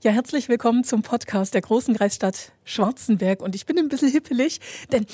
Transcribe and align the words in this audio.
Ja, 0.00 0.12
herzlich 0.12 0.48
willkommen 0.48 0.84
zum 0.84 1.02
Podcast 1.02 1.54
der 1.54 1.60
großen 1.60 1.96
Kreisstadt 1.96 2.52
Schwarzenberg. 2.62 3.42
Und 3.42 3.56
ich 3.56 3.66
bin 3.66 3.76
ein 3.80 3.88
bisschen 3.88 4.12
hippelig, 4.12 4.60
denn 4.92 5.06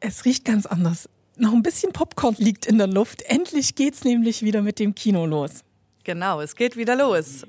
es 0.00 0.24
riecht 0.24 0.46
ganz 0.46 0.64
anders. 0.64 1.06
Noch 1.36 1.52
ein 1.52 1.62
bisschen 1.62 1.92
Popcorn 1.92 2.34
liegt 2.38 2.64
in 2.64 2.78
der 2.78 2.86
Luft. 2.86 3.20
Endlich 3.26 3.74
geht's 3.74 4.02
nämlich 4.02 4.42
wieder 4.42 4.62
mit 4.62 4.78
dem 4.78 4.94
Kino 4.94 5.26
los. 5.26 5.64
Genau, 6.02 6.40
es 6.40 6.56
geht 6.56 6.78
wieder 6.78 6.96
los. 6.96 7.44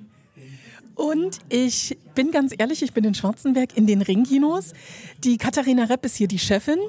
Und 0.96 1.40
ich 1.48 1.98
bin 2.16 2.32
ganz 2.32 2.54
ehrlich, 2.58 2.82
ich 2.84 2.92
bin 2.92 3.06
in 3.06 3.16
Schwarzenberg 3.16 3.78
in 3.78 3.88
den 3.88 4.02
Ringkinos. 4.02 4.74
Die 5.24 5.38
Katharina 5.38 5.86
Repp 5.86 6.04
ist 6.06 6.18
hier 6.18 6.28
die 6.28 6.40
Chefin. 6.40 6.80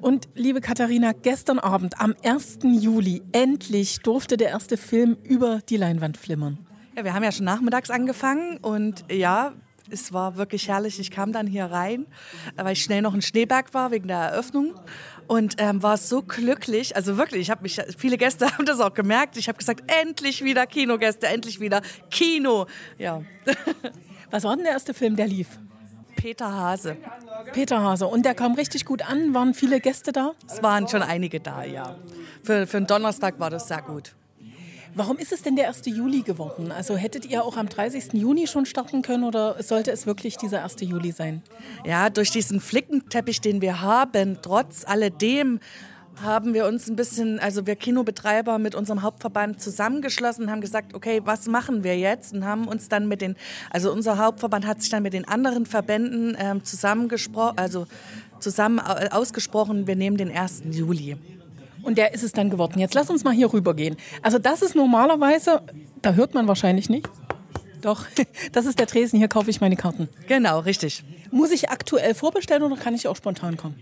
Und 0.00 0.28
liebe 0.34 0.62
Katharina, 0.62 1.12
gestern 1.12 1.58
Abend, 1.58 2.00
am 2.00 2.14
1. 2.24 2.60
Juli, 2.80 3.20
endlich 3.32 3.98
durfte 3.98 4.38
der 4.38 4.48
erste 4.48 4.78
Film 4.78 5.18
über 5.24 5.60
die 5.68 5.76
Leinwand 5.76 6.16
flimmern. 6.16 6.56
Ja, 6.96 7.02
wir 7.02 7.12
haben 7.12 7.24
ja 7.24 7.32
schon 7.32 7.44
nachmittags 7.44 7.90
angefangen 7.90 8.58
und 8.58 9.04
ja, 9.10 9.52
es 9.90 10.12
war 10.12 10.36
wirklich 10.36 10.68
herrlich. 10.68 11.00
Ich 11.00 11.10
kam 11.10 11.32
dann 11.32 11.46
hier 11.46 11.66
rein, 11.66 12.06
weil 12.56 12.74
ich 12.74 12.84
schnell 12.84 13.02
noch 13.02 13.14
in 13.14 13.22
Schneeberg 13.22 13.74
war 13.74 13.90
wegen 13.90 14.06
der 14.06 14.18
Eröffnung 14.18 14.74
und 15.26 15.56
ähm, 15.58 15.82
war 15.82 15.96
so 15.96 16.22
glücklich. 16.22 16.94
Also 16.94 17.16
wirklich, 17.16 17.42
ich 17.42 17.50
habe 17.50 17.62
mich, 17.62 17.80
viele 17.98 18.16
Gäste 18.16 18.46
haben 18.52 18.64
das 18.64 18.78
auch 18.78 18.94
gemerkt. 18.94 19.36
Ich 19.36 19.48
habe 19.48 19.58
gesagt, 19.58 19.82
endlich 20.02 20.44
wieder 20.44 20.66
Kinogäste, 20.66 21.26
endlich 21.26 21.58
wieder 21.58 21.82
Kino. 22.10 22.66
Ja. 22.96 23.22
Was 24.30 24.44
war 24.44 24.54
denn 24.54 24.64
der 24.64 24.74
erste 24.74 24.94
Film, 24.94 25.16
der 25.16 25.26
lief? 25.26 25.48
Peter 26.16 26.50
Hase. 26.50 26.96
Peter 27.52 27.82
Hase. 27.82 28.06
Und 28.06 28.24
der 28.24 28.34
kam 28.34 28.54
richtig 28.54 28.84
gut 28.84 29.02
an. 29.02 29.34
Waren 29.34 29.52
viele 29.52 29.80
Gäste 29.80 30.12
da? 30.12 30.32
Es 30.48 30.62
waren 30.62 30.88
schon 30.88 31.02
einige 31.02 31.40
da, 31.40 31.64
ja. 31.64 31.96
Für, 32.42 32.66
für 32.66 32.76
einen 32.76 32.86
Donnerstag 32.86 33.38
war 33.40 33.50
das 33.50 33.68
sehr 33.68 33.82
gut. 33.82 34.14
Warum 34.96 35.18
ist 35.18 35.32
es 35.32 35.42
denn 35.42 35.56
der 35.56 35.66
1. 35.68 35.86
Juli 35.86 36.22
geworden? 36.22 36.70
Also 36.70 36.96
hättet 36.96 37.26
ihr 37.26 37.44
auch 37.44 37.56
am 37.56 37.68
30. 37.68 38.12
Juni 38.12 38.46
schon 38.46 38.64
starten 38.64 39.02
können 39.02 39.24
oder 39.24 39.60
sollte 39.60 39.90
es 39.90 40.06
wirklich 40.06 40.36
dieser 40.36 40.62
1. 40.62 40.76
Juli 40.82 41.10
sein? 41.10 41.42
Ja, 41.84 42.10
durch 42.10 42.30
diesen 42.30 42.60
Flickenteppich, 42.60 43.40
den 43.40 43.60
wir 43.60 43.80
haben, 43.80 44.38
trotz 44.40 44.84
alledem 44.84 45.58
haben 46.22 46.54
wir 46.54 46.66
uns 46.66 46.88
ein 46.88 46.94
bisschen, 46.94 47.40
also 47.40 47.66
wir 47.66 47.74
Kinobetreiber 47.74 48.58
mit 48.58 48.76
unserem 48.76 49.02
Hauptverband 49.02 49.60
zusammengeschlossen, 49.60 50.48
haben 50.48 50.60
gesagt, 50.60 50.94
okay, 50.94 51.20
was 51.24 51.48
machen 51.48 51.82
wir 51.82 51.98
jetzt? 51.98 52.32
Und 52.32 52.44
haben 52.44 52.68
uns 52.68 52.88
dann 52.88 53.08
mit 53.08 53.20
den, 53.20 53.34
also 53.70 53.92
unser 53.92 54.16
Hauptverband 54.16 54.64
hat 54.64 54.80
sich 54.80 54.90
dann 54.90 55.02
mit 55.02 55.12
den 55.12 55.26
anderen 55.26 55.66
Verbänden 55.66 56.36
ähm, 56.38 56.62
zusammengesprochen, 56.62 57.58
also 57.58 57.88
zusammen 58.38 58.78
ausgesprochen, 58.78 59.88
wir 59.88 59.96
nehmen 59.96 60.18
den 60.18 60.30
1. 60.30 60.62
Juli. 60.70 61.16
Und 61.84 61.98
der 61.98 62.14
ist 62.14 62.22
es 62.22 62.32
dann 62.32 62.50
geworden. 62.50 62.78
Jetzt 62.80 62.94
lass 62.94 63.10
uns 63.10 63.24
mal 63.24 63.34
hier 63.34 63.52
rüber 63.52 63.74
gehen. 63.74 63.96
Also 64.22 64.38
das 64.38 64.62
ist 64.62 64.74
normalerweise, 64.74 65.62
da 66.02 66.14
hört 66.14 66.34
man 66.34 66.48
wahrscheinlich 66.48 66.88
nicht. 66.88 67.08
Doch, 67.82 68.06
das 68.52 68.66
ist 68.66 68.78
der 68.78 68.86
Tresen, 68.86 69.18
hier 69.18 69.28
kaufe 69.28 69.50
ich 69.50 69.60
meine 69.60 69.76
Karten. 69.76 70.08
Genau, 70.26 70.60
richtig. 70.60 71.04
Muss 71.30 71.50
ich 71.50 71.70
aktuell 71.70 72.14
vorbestellen 72.14 72.62
oder 72.62 72.76
kann 72.76 72.94
ich 72.94 73.06
auch 73.08 73.16
spontan 73.16 73.56
kommen? 73.56 73.76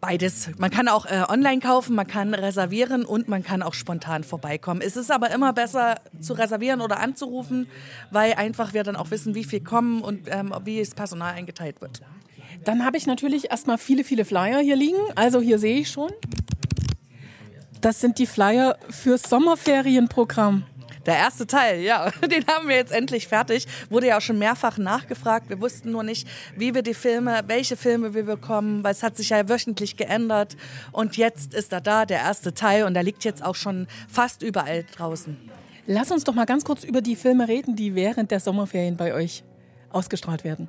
Beides. 0.00 0.50
Man 0.58 0.70
kann 0.70 0.86
auch 0.86 1.06
äh, 1.06 1.24
online 1.28 1.58
kaufen, 1.58 1.96
man 1.96 2.06
kann 2.06 2.32
reservieren 2.32 3.04
und 3.04 3.28
man 3.28 3.42
kann 3.42 3.62
auch 3.62 3.74
spontan 3.74 4.22
vorbeikommen. 4.22 4.80
Es 4.80 4.96
ist 4.96 5.10
aber 5.10 5.32
immer 5.32 5.52
besser 5.52 5.96
zu 6.20 6.34
reservieren 6.34 6.80
oder 6.80 7.00
anzurufen, 7.00 7.66
weil 8.12 8.34
einfach 8.34 8.74
wir 8.74 8.84
dann 8.84 8.94
auch 8.94 9.10
wissen, 9.10 9.34
wie 9.34 9.42
viel 9.42 9.60
kommen 9.60 10.02
und 10.02 10.28
ähm, 10.28 10.54
wie 10.64 10.78
das 10.78 10.94
Personal 10.94 11.34
eingeteilt 11.34 11.80
wird. 11.80 12.00
Dann 12.64 12.84
habe 12.84 12.96
ich 12.96 13.06
natürlich 13.06 13.50
erstmal 13.50 13.76
viele, 13.76 14.04
viele 14.04 14.24
Flyer 14.24 14.60
hier 14.60 14.76
liegen. 14.76 14.98
Also 15.16 15.40
hier 15.40 15.58
sehe 15.58 15.80
ich 15.80 15.90
schon. 15.90 16.10
Das 17.80 18.00
sind 18.00 18.18
die 18.18 18.26
Flyer 18.26 18.76
fürs 18.90 19.22
Sommerferienprogramm. 19.22 20.64
Der 21.06 21.16
erste 21.16 21.46
Teil, 21.46 21.80
ja, 21.80 22.10
den 22.30 22.46
haben 22.46 22.68
wir 22.68 22.76
jetzt 22.76 22.92
endlich 22.92 23.28
fertig. 23.28 23.66
Wurde 23.88 24.08
ja 24.08 24.18
auch 24.18 24.20
schon 24.20 24.38
mehrfach 24.38 24.78
nachgefragt. 24.78 25.48
Wir 25.48 25.60
wussten 25.60 25.92
nur 25.92 26.02
nicht, 26.02 26.28
wie 26.56 26.74
wir 26.74 26.82
die 26.82 26.94
Filme, 26.94 27.40
welche 27.46 27.76
Filme 27.76 28.14
wir 28.14 28.24
bekommen, 28.24 28.84
weil 28.84 28.92
es 28.92 29.02
hat 29.02 29.16
sich 29.16 29.30
ja 29.30 29.48
wöchentlich 29.48 29.96
geändert. 29.96 30.56
Und 30.92 31.16
jetzt 31.16 31.54
ist 31.54 31.72
er 31.72 31.80
da, 31.80 32.04
der 32.04 32.18
erste 32.18 32.52
Teil, 32.52 32.84
und 32.84 32.94
der 32.94 33.04
liegt 33.04 33.24
jetzt 33.24 33.44
auch 33.44 33.54
schon 33.54 33.86
fast 34.08 34.42
überall 34.42 34.84
draußen. 34.96 35.36
Lass 35.86 36.10
uns 36.10 36.24
doch 36.24 36.34
mal 36.34 36.44
ganz 36.44 36.64
kurz 36.64 36.84
über 36.84 37.00
die 37.00 37.16
Filme 37.16 37.48
reden, 37.48 37.74
die 37.74 37.94
während 37.94 38.30
der 38.30 38.40
Sommerferien 38.40 38.96
bei 38.96 39.14
euch 39.14 39.44
ausgestrahlt 39.90 40.44
werden. 40.44 40.68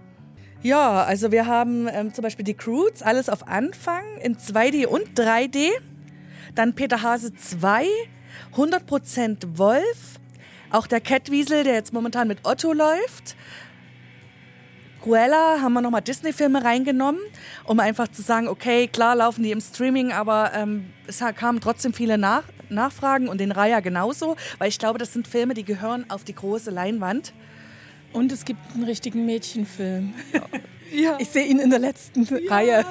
Ja, 0.61 1.03
also 1.03 1.31
wir 1.31 1.47
haben 1.47 1.87
ähm, 1.89 2.13
zum 2.13 2.21
Beispiel 2.21 2.43
die 2.45 2.53
Croods, 2.53 3.01
alles 3.01 3.29
auf 3.29 3.47
Anfang 3.47 4.03
in 4.21 4.37
2D 4.37 4.87
und 4.87 5.19
3D. 5.19 5.69
Dann 6.55 6.73
Peter 6.73 7.01
Hase 7.01 7.33
2, 7.33 7.85
100% 8.55 9.57
Wolf. 9.57 10.19
Auch 10.71 10.87
der 10.87 11.01
Catwiesel, 11.01 11.63
der 11.63 11.73
jetzt 11.73 11.93
momentan 11.93 12.27
mit 12.27 12.39
Otto 12.43 12.73
läuft. 12.73 13.35
Cruella 15.01 15.61
haben 15.61 15.73
wir 15.73 15.81
nochmal 15.81 16.01
Disney-Filme 16.01 16.63
reingenommen, 16.63 17.21
um 17.63 17.79
einfach 17.79 18.09
zu 18.09 18.21
sagen, 18.21 18.47
okay, 18.47 18.87
klar 18.87 19.15
laufen 19.15 19.43
die 19.43 19.51
im 19.51 19.61
Streaming, 19.61 20.11
aber 20.11 20.51
ähm, 20.53 20.87
es 21.07 21.23
kamen 21.35 21.61
trotzdem 21.61 21.93
viele 21.93 22.17
Nach 22.17 22.43
Nachfragen 22.69 23.27
und 23.29 23.39
den 23.39 23.51
Raya 23.51 23.79
genauso, 23.79 24.35
weil 24.57 24.69
ich 24.69 24.77
glaube, 24.77 24.99
das 24.99 25.13
sind 25.13 25.27
Filme, 25.27 25.53
die 25.53 25.63
gehören 25.63 26.09
auf 26.09 26.23
die 26.23 26.35
große 26.35 26.69
Leinwand. 26.69 27.33
Und 28.13 28.31
es 28.31 28.45
gibt 28.45 28.59
einen 28.73 28.83
richtigen 28.83 29.25
Mädchenfilm. 29.25 30.13
Ja. 30.91 31.17
Ich 31.19 31.29
sehe 31.29 31.45
ihn 31.45 31.59
in 31.59 31.69
der 31.69 31.79
letzten 31.79 32.23
ja. 32.23 32.49
Reihe. 32.49 32.85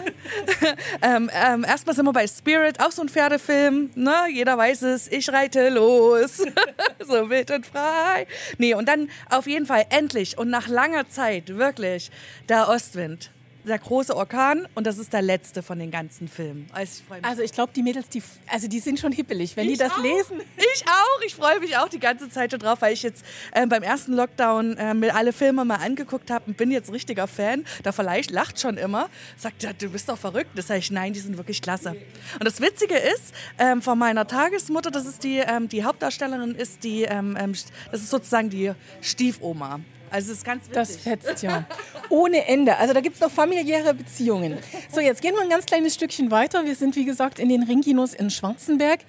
ähm, 1.02 1.30
ähm, 1.32 1.64
erstmal 1.64 1.94
sind 1.94 2.04
wir 2.04 2.12
bei 2.12 2.26
Spirit, 2.26 2.80
auch 2.80 2.92
so 2.92 3.02
ein 3.02 3.08
Pferdefilm. 3.08 3.90
Ne? 3.94 4.14
Jeder 4.32 4.56
weiß 4.56 4.82
es, 4.82 5.10
ich 5.10 5.30
reite 5.32 5.68
los. 5.68 6.38
so 7.06 7.30
wild 7.30 7.50
und 7.50 7.66
frei. 7.66 8.26
Nee, 8.58 8.74
und 8.74 8.88
dann 8.88 9.10
auf 9.30 9.46
jeden 9.46 9.66
Fall 9.66 9.86
endlich 9.90 10.38
und 10.38 10.50
nach 10.50 10.68
langer 10.68 11.08
Zeit 11.08 11.56
wirklich 11.56 12.10
der 12.48 12.68
Ostwind 12.68 13.30
der 13.64 13.78
große 13.78 14.16
Orkan 14.16 14.66
und 14.74 14.86
das 14.86 14.98
ist 14.98 15.12
der 15.12 15.22
letzte 15.22 15.62
von 15.62 15.78
den 15.78 15.90
ganzen 15.90 16.28
Filmen. 16.28 16.68
Also 16.72 17.02
ich, 17.10 17.24
also 17.24 17.42
ich 17.42 17.52
glaube, 17.52 17.72
die 17.74 17.82
Mädels, 17.82 18.08
die, 18.08 18.22
also 18.46 18.68
die 18.68 18.80
sind 18.80 18.98
schon 18.98 19.12
hippelig, 19.12 19.56
wenn 19.56 19.66
ich 19.66 19.72
die 19.72 19.78
das 19.78 19.92
auch. 19.92 20.02
lesen. 20.02 20.40
Ich 20.56 20.84
auch. 20.86 21.22
Ich 21.26 21.34
freue 21.34 21.60
mich 21.60 21.76
auch 21.76 21.88
die 21.88 21.98
ganze 21.98 22.30
Zeit 22.30 22.50
schon 22.50 22.60
drauf, 22.60 22.80
weil 22.80 22.92
ich 22.92 23.02
jetzt 23.02 23.24
äh, 23.52 23.66
beim 23.66 23.82
ersten 23.82 24.14
Lockdown 24.14 24.76
äh, 24.76 24.94
mir 24.94 25.14
alle 25.14 25.32
Filme 25.32 25.64
mal 25.64 25.76
angeguckt 25.76 26.30
habe 26.30 26.44
und 26.46 26.56
bin 26.56 26.70
jetzt 26.70 26.92
richtiger 26.92 27.26
Fan. 27.26 27.64
Da 27.82 27.92
vielleicht 27.92 28.30
lacht 28.30 28.60
schon 28.60 28.76
immer, 28.76 29.08
sagt, 29.36 29.62
ja, 29.62 29.72
du 29.72 29.90
bist 29.90 30.08
doch 30.08 30.18
verrückt. 30.18 30.50
Das 30.54 30.68
sage 30.68 30.80
ich, 30.80 30.90
nein, 30.90 31.12
die 31.12 31.20
sind 31.20 31.36
wirklich 31.36 31.60
klasse. 31.62 31.90
Und 31.90 32.44
das 32.44 32.60
Witzige 32.60 32.96
ist, 32.96 33.34
ähm, 33.58 33.82
von 33.82 33.98
meiner 33.98 34.26
Tagesmutter, 34.26 34.90
das 34.90 35.06
ist 35.06 35.24
die, 35.24 35.38
ähm, 35.38 35.68
die 35.68 35.84
Hauptdarstellerin, 35.84 36.54
ist 36.54 36.84
die, 36.84 37.02
ähm, 37.02 37.36
ähm 37.38 37.54
das 37.90 38.02
ist 38.02 38.10
sozusagen 38.10 38.50
die 38.50 38.72
Stiefoma. 39.00 39.80
Also 40.10 40.32
es 40.32 40.38
ist 40.38 40.44
ganz 40.44 40.64
witzig. 40.64 40.74
Das 40.74 40.96
fetzt 40.96 41.42
ja. 41.42 41.64
Ohne 42.08 42.46
Ende. 42.46 42.76
Also 42.76 42.94
da 42.94 43.00
gibt 43.00 43.16
es 43.16 43.20
noch 43.20 43.30
familiäre 43.30 43.94
Beziehungen. 43.94 44.58
So, 44.90 45.00
jetzt 45.00 45.22
gehen 45.22 45.34
wir 45.34 45.42
ein 45.42 45.50
ganz 45.50 45.66
kleines 45.66 45.94
Stückchen 45.94 46.30
weiter. 46.30 46.64
Wir 46.64 46.74
sind, 46.74 46.96
wie 46.96 47.04
gesagt, 47.04 47.38
in 47.38 47.48
den 47.48 47.62
Ringkinos 47.62 48.14
in 48.14 48.30
Schwarzenberg. 48.30 49.00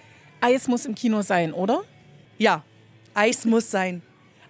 Eis 0.42 0.68
muss 0.68 0.86
im 0.86 0.96
Kino 0.96 1.22
sein, 1.22 1.54
oder? 1.54 1.84
Ja, 2.38 2.64
Eis 3.14 3.46
muss 3.46 3.70
sein. 3.70 4.02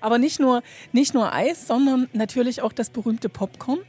Aber 0.02 0.18
nicht 0.18 0.40
nur, 0.40 0.64
nicht 0.92 1.14
nur 1.14 1.34
Eis, 1.34 1.68
sondern 1.68 2.10
natürlich 2.14 2.62
auch 2.62 2.72
das 2.72 2.90
berühmte 2.90 3.30
Popcorn. 3.30 3.80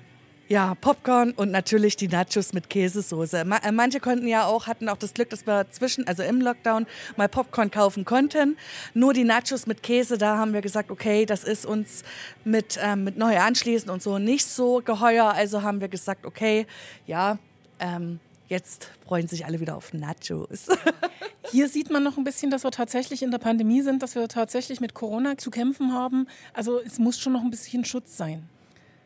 Ja, 0.50 0.74
Popcorn 0.74 1.30
und 1.30 1.52
natürlich 1.52 1.94
die 1.94 2.08
Nachos 2.08 2.52
mit 2.52 2.68
Käsesoße. 2.68 3.38
Äh, 3.38 3.70
manche 3.70 4.00
konnten 4.00 4.26
ja 4.26 4.46
auch, 4.46 4.66
hatten 4.66 4.88
auch 4.88 4.96
das 4.96 5.14
Glück, 5.14 5.30
dass 5.30 5.46
wir 5.46 5.70
zwischen, 5.70 6.08
also 6.08 6.24
im 6.24 6.40
Lockdown, 6.40 6.88
mal 7.16 7.28
Popcorn 7.28 7.70
kaufen 7.70 8.04
konnten. 8.04 8.56
Nur 8.92 9.12
die 9.12 9.22
Nachos 9.22 9.68
mit 9.68 9.84
Käse, 9.84 10.18
da 10.18 10.38
haben 10.38 10.52
wir 10.52 10.60
gesagt, 10.60 10.90
okay, 10.90 11.24
das 11.24 11.44
ist 11.44 11.64
uns 11.64 12.02
mit, 12.44 12.80
ähm, 12.82 13.04
mit 13.04 13.16
neu 13.16 13.38
anschließen 13.38 13.88
und 13.90 14.02
so 14.02 14.18
nicht 14.18 14.44
so 14.44 14.82
geheuer. 14.84 15.26
Also 15.26 15.62
haben 15.62 15.80
wir 15.80 15.86
gesagt, 15.86 16.26
okay, 16.26 16.66
ja, 17.06 17.38
ähm, 17.78 18.18
jetzt 18.48 18.90
freuen 19.06 19.28
sich 19.28 19.46
alle 19.46 19.60
wieder 19.60 19.76
auf 19.76 19.94
Nachos. 19.94 20.66
Hier 21.52 21.68
sieht 21.68 21.92
man 21.92 22.02
noch 22.02 22.18
ein 22.18 22.24
bisschen, 22.24 22.50
dass 22.50 22.64
wir 22.64 22.72
tatsächlich 22.72 23.22
in 23.22 23.30
der 23.30 23.38
Pandemie 23.38 23.82
sind, 23.82 24.02
dass 24.02 24.16
wir 24.16 24.26
tatsächlich 24.26 24.80
mit 24.80 24.94
Corona 24.94 25.38
zu 25.38 25.52
kämpfen 25.52 25.92
haben. 25.92 26.26
Also 26.54 26.80
es 26.80 26.98
muss 26.98 27.20
schon 27.20 27.34
noch 27.34 27.42
ein 27.42 27.50
bisschen 27.50 27.84
Schutz 27.84 28.16
sein. 28.16 28.48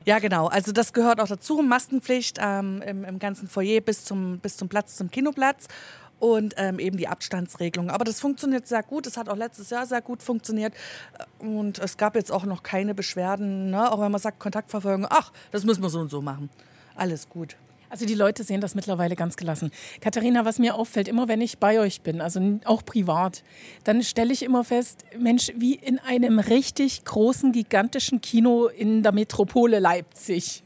Ja, 0.04 0.18
genau. 0.18 0.48
Also 0.48 0.72
das 0.72 0.92
gehört 0.92 1.21
auch 1.21 1.28
dazu. 1.28 1.62
Maskenpflicht 1.62 2.39
ähm, 2.41 2.83
im, 2.83 3.04
im, 3.04 3.18
ganzen 3.18 3.48
Foyer 3.48 3.80
bis 3.80 4.04
zum, 4.04 4.39
bis 4.39 4.56
zum 4.56 4.68
Platz, 4.68 4.97
zum 4.97 5.10
Kinoplatz 5.10 5.66
und 6.18 6.54
ähm, 6.59 6.78
eben 6.78 6.97
die 6.98 7.09
Abstandsregelung. 7.09 7.91
Aber 7.91 8.04
das 8.04 8.21
funktioniert 8.21 8.66
sehr 8.68 8.83
gut. 8.83 9.06
Es 9.06 9.16
hat 9.16 9.28
auch 9.28 9.36
letztes 9.36 9.71
Jahr 9.71 9.86
sehr 9.86 10.03
gut 10.03 10.22
funktioniert. 10.22 10.74
Und 11.39 11.78
es 11.78 11.97
gab 11.97 12.16
jetzt 12.16 12.30
auch 12.30 12.45
noch 12.45 12.62
keine 12.62 12.95
Beschwerden. 12.95 13.71
Ne? 13.71 13.91
Auch 13.91 14.01
wenn 14.01 14.12
man 14.12 14.21
sagt, 14.21 14.39
Kontaktverfolgung, 14.41 15.06
ach, 15.09 15.33
das 15.53 15.65
müssen 15.65 15.83
wir 15.83 15.89
so 15.89 16.01
und 16.01 16.10
so 16.10 16.21
machen. 16.21 16.51
Alles 16.97 17.28
gut. 17.28 17.56
Also 17.94 18.06
die 18.06 18.14
Leute 18.16 18.42
sehen 18.42 18.60
das 18.60 18.74
mittlerweile 18.74 19.14
ganz 19.14 19.36
gelassen. 19.36 19.70
Katharina, 20.00 20.44
was 20.44 20.58
mir 20.58 20.74
auffällt, 20.74 21.06
immer 21.06 21.28
wenn 21.28 21.41
ich 21.41 21.58
bei 21.58 21.78
euch 21.78 22.00
bin, 22.00 22.20
also 22.20 22.58
auch 22.64 22.84
privat, 22.84 23.44
dann 23.84 24.02
stelle 24.02 24.32
ich 24.32 24.42
immer 24.42 24.64
fest, 24.64 25.04
Mensch, 25.16 25.52
wie 25.54 25.76
in 25.76 26.00
einem 26.00 26.41
richtig 26.41 27.04
großen, 27.04 27.52
gigantischen 27.52 28.20
Kino 28.20 28.66
in 28.66 29.04
der 29.04 29.12
Metropole 29.12 29.78
Leipzig. 29.78 30.64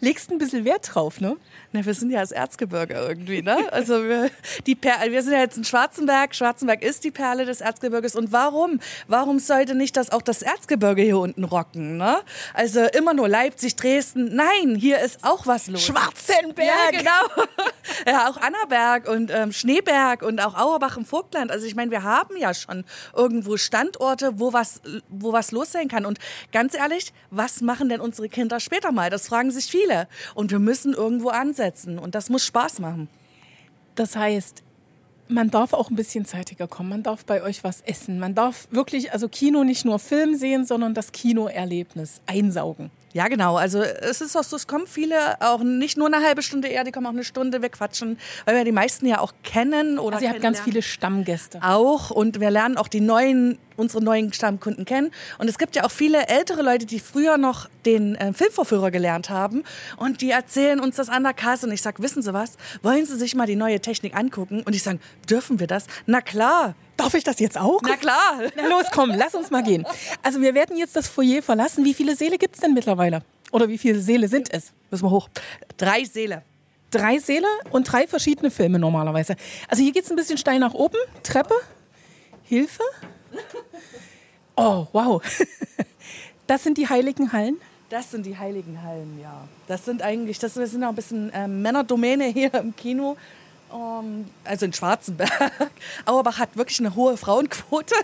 Legst 0.00 0.30
ein 0.30 0.38
bisschen 0.38 0.64
Wert 0.64 0.94
drauf, 0.94 1.20
ne? 1.20 1.36
Na, 1.72 1.84
wir 1.84 1.94
sind 1.94 2.10
ja 2.10 2.20
das 2.20 2.32
Erzgebirge 2.32 2.94
irgendwie, 2.94 3.42
ne? 3.42 3.56
Also 3.72 4.04
wir, 4.04 4.30
die 4.66 4.74
per 4.74 5.00
wir 5.10 5.22
sind 5.22 5.32
ja 5.32 5.40
jetzt 5.40 5.56
in 5.56 5.64
Schwarzenberg. 5.64 6.34
Schwarzenberg 6.34 6.82
ist 6.82 7.04
die 7.04 7.10
Perle 7.10 7.44
des 7.44 7.60
Erzgebirges. 7.60 8.14
Und 8.16 8.32
warum? 8.32 8.80
Warum 9.08 9.38
sollte 9.38 9.74
nicht 9.74 9.96
das 9.96 10.10
auch 10.10 10.22
das 10.22 10.42
Erzgebirge 10.42 11.02
hier 11.02 11.18
unten 11.18 11.44
rocken, 11.44 11.96
ne? 11.96 12.20
Also 12.54 12.80
immer 12.80 13.14
nur 13.14 13.28
Leipzig, 13.28 13.76
Dresden. 13.76 14.34
Nein, 14.34 14.76
hier 14.76 15.00
ist 15.00 15.24
auch 15.24 15.46
was 15.46 15.68
los. 15.68 15.82
Schwarzenberg! 15.84 16.66
Ja, 16.66 16.98
genau. 16.98 17.46
ja, 18.06 18.28
auch 18.30 18.36
Annaberg 18.36 19.08
und 19.08 19.30
ähm, 19.30 19.52
Schneeberg 19.52 20.22
und 20.22 20.40
auch 20.40 20.54
Auerbach 20.54 20.96
im 20.96 21.04
Vogtland. 21.04 21.50
Also 21.50 21.66
ich 21.66 21.74
meine, 21.74 21.90
wir 21.90 22.02
haben 22.02 22.36
ja 22.36 22.54
schon 22.54 22.84
irgendwo 23.14 23.56
Standorte, 23.56 24.38
wo 24.38 24.52
was, 24.52 24.80
wo 25.08 25.32
was 25.32 25.52
los 25.52 25.72
sein 25.72 25.88
kann. 25.88 26.06
Und 26.06 26.18
ganz 26.52 26.74
ehrlich, 26.74 27.12
was 27.30 27.60
machen 27.60 27.88
denn 27.88 28.00
unsere 28.00 28.28
Kinder 28.28 28.60
später 28.60 28.92
mal? 28.92 29.10
Das 29.10 29.28
fragen 29.28 29.50
sich 29.50 29.66
viele. 29.66 30.08
Und 30.34 30.50
wir 30.50 30.58
müssen 30.58 30.94
irgendwo 30.94 31.28
ansetzen 31.28 31.98
und 31.98 32.14
das 32.14 32.30
muss 32.30 32.44
Spaß 32.44 32.78
machen. 32.80 33.08
Das 33.94 34.16
heißt, 34.16 34.62
man 35.28 35.50
darf 35.50 35.72
auch 35.72 35.90
ein 35.90 35.96
bisschen 35.96 36.24
zeitiger 36.24 36.68
kommen. 36.68 36.90
Man 36.90 37.02
darf 37.02 37.24
bei 37.24 37.42
euch 37.42 37.64
was 37.64 37.80
essen. 37.82 38.18
Man 38.18 38.34
darf 38.34 38.68
wirklich, 38.70 39.12
also 39.12 39.28
Kino 39.28 39.64
nicht 39.64 39.84
nur 39.84 39.98
Film 39.98 40.34
sehen, 40.34 40.64
sondern 40.64 40.94
das 40.94 41.12
Kinoerlebnis 41.12 42.20
einsaugen. 42.26 42.90
Ja, 43.12 43.28
genau. 43.28 43.56
Also 43.56 43.82
es 43.82 44.20
ist 44.20 44.36
auch 44.36 44.44
so, 44.44 44.56
es 44.56 44.66
kommen 44.66 44.86
viele 44.86 45.40
auch 45.40 45.62
nicht 45.62 45.98
nur 45.98 46.06
eine 46.06 46.24
halbe 46.24 46.42
Stunde 46.42 46.68
eher, 46.68 46.84
die 46.84 46.92
kommen 46.92 47.06
auch 47.06 47.10
eine 47.10 47.24
Stunde 47.24 47.62
wegquatschen, 47.62 48.18
weil 48.44 48.56
wir 48.56 48.64
die 48.64 48.72
meisten 48.72 49.06
ja 49.06 49.20
auch 49.20 49.32
kennen 49.42 49.98
oder. 49.98 50.16
Also 50.16 50.26
ihr 50.26 50.32
habt 50.32 50.42
ganz 50.42 50.60
viele 50.60 50.82
Stammgäste. 50.82 51.60
Auch 51.62 52.10
und 52.10 52.40
wir 52.40 52.50
lernen 52.50 52.76
auch 52.76 52.88
die 52.88 53.00
neuen, 53.00 53.58
unsere 53.76 54.02
neuen 54.02 54.32
Stammkunden 54.32 54.84
kennen. 54.84 55.10
Und 55.38 55.48
es 55.48 55.58
gibt 55.58 55.76
ja 55.76 55.84
auch 55.84 55.90
viele 55.90 56.28
ältere 56.28 56.62
Leute, 56.62 56.86
die 56.86 57.00
früher 57.00 57.38
noch 57.38 57.68
den 57.84 58.14
äh, 58.14 58.32
Filmvorführer 58.32 58.90
gelernt 58.90 59.30
haben 59.30 59.64
und 59.96 60.20
die 60.20 60.30
erzählen 60.30 60.80
uns 60.80 60.96
das 60.96 61.08
an 61.08 61.22
der 61.22 61.34
Kasse. 61.34 61.66
Und 61.66 61.72
ich 61.72 61.82
sag, 61.82 62.00
wissen 62.00 62.22
Sie 62.22 62.32
was? 62.32 62.56
Wollen 62.82 63.06
Sie 63.06 63.16
sich 63.16 63.34
mal 63.34 63.46
die 63.46 63.56
neue 63.56 63.80
Technik 63.80 64.16
angucken? 64.16 64.62
Und 64.64 64.74
ich 64.74 64.82
sage, 64.82 64.98
dürfen 65.28 65.60
wir 65.60 65.66
das? 65.66 65.86
Na 66.06 66.20
klar. 66.20 66.74
Darf 66.96 67.14
ich 67.14 67.24
das 67.24 67.40
jetzt 67.40 67.58
auch? 67.58 67.80
Na 67.82 67.96
klar. 67.96 68.38
Na 68.56 68.68
los, 68.68 68.84
komm, 68.92 69.10
lass 69.16 69.34
uns 69.34 69.50
mal 69.50 69.62
gehen. 69.62 69.84
Also 70.22 70.40
wir 70.40 70.54
werden 70.54 70.76
jetzt 70.76 70.94
das 70.94 71.08
Foyer 71.08 71.42
verlassen. 71.42 71.84
Wie 71.84 71.94
viele 71.94 72.14
Säle 72.14 72.38
gibt 72.38 72.54
es 72.54 72.60
denn 72.60 72.74
mittlerweile? 72.74 73.22
Oder 73.50 73.68
wie 73.68 73.78
viele 73.78 74.00
Säle 74.00 74.28
sind 74.28 74.52
es? 74.52 74.72
Müssen 74.90 75.04
wir 75.04 75.10
hoch. 75.10 75.28
Drei 75.76 76.04
Säle. 76.04 76.42
Drei 76.90 77.18
Säle 77.18 77.46
und 77.70 77.90
drei 77.90 78.06
verschiedene 78.06 78.50
Filme 78.50 78.78
normalerweise. 78.78 79.36
Also 79.68 79.82
hier 79.82 79.92
geht 79.92 80.04
es 80.04 80.10
ein 80.10 80.16
bisschen 80.16 80.38
steil 80.38 80.58
nach 80.58 80.74
oben. 80.74 80.98
Treppe. 81.22 81.54
Hilfe. 82.42 82.82
Oh, 84.56 84.86
wow. 84.92 85.22
Das 86.46 86.64
sind 86.64 86.76
die 86.76 86.88
heiligen 86.88 87.32
Hallen? 87.32 87.56
Das 87.88 88.10
sind 88.10 88.26
die 88.26 88.36
heiligen 88.36 88.82
Hallen, 88.82 89.18
ja. 89.22 89.48
Das 89.68 89.84
sind 89.84 90.02
eigentlich, 90.02 90.38
das 90.38 90.54
sind 90.54 90.84
auch 90.84 90.90
ein 90.90 90.94
bisschen 90.94 91.32
äh, 91.32 91.48
Männerdomäne 91.48 92.24
hier 92.24 92.52
im 92.54 92.76
Kino. 92.76 93.16
Um, 93.70 94.26
also 94.44 94.66
in 94.66 94.72
Schwarzenberg. 94.74 95.30
Auerbach 96.04 96.38
hat 96.38 96.56
wirklich 96.56 96.78
eine 96.80 96.94
hohe 96.94 97.16
Frauenquote, 97.16 97.94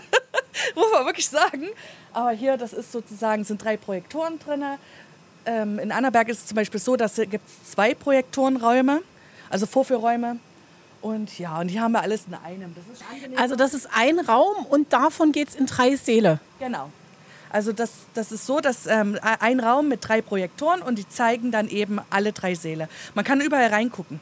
muss 0.75 0.91
man 0.91 1.05
wirklich 1.05 1.29
sagen. 1.29 1.67
Aber 2.11 2.31
hier, 2.31 2.57
das 2.57 2.73
ist 2.73 2.91
sozusagen, 2.91 3.43
sind 3.43 3.63
drei 3.63 3.77
Projektoren 3.77 4.39
drin. 4.39 4.63
Ähm, 5.45 5.77
in 5.77 5.91
Annaberg 5.91 6.29
ist 6.29 6.39
es 6.39 6.45
zum 6.47 6.55
Beispiel 6.55 6.79
so, 6.79 6.95
dass 6.95 7.19
es 7.19 7.27
zwei 7.71 7.93
Projektorenräume, 7.93 9.03
also 9.49 9.67
Vorführräume. 9.67 10.39
Und 11.01 11.39
ja, 11.39 11.59
und 11.59 11.69
die 11.69 11.79
haben 11.79 11.93
wir 11.93 12.01
alles 12.01 12.25
in 12.27 12.33
einem. 12.33 12.75
Das 12.75 13.39
also 13.39 13.55
das 13.55 13.73
ist 13.73 13.87
ein 13.93 14.19
Raum 14.19 14.65
und 14.65 14.91
davon 14.91 15.31
geht 15.31 15.49
es 15.49 15.55
in 15.55 15.65
drei 15.65 15.95
Säle. 15.95 16.39
Genau. 16.59 16.89
Also 17.51 17.73
das, 17.73 17.91
das 18.13 18.31
ist 18.31 18.45
so, 18.45 18.59
dass 18.59 18.85
ähm, 18.85 19.17
ein 19.21 19.59
Raum 19.59 19.87
mit 19.87 20.07
drei 20.07 20.21
Projektoren 20.21 20.81
und 20.81 20.99
die 20.99 21.07
zeigen 21.07 21.51
dann 21.51 21.67
eben 21.67 21.99
alle 22.09 22.31
drei 22.31 22.53
Säle. 22.53 22.89
Man 23.15 23.25
kann 23.25 23.41
überall 23.41 23.69
reingucken. 23.69 24.19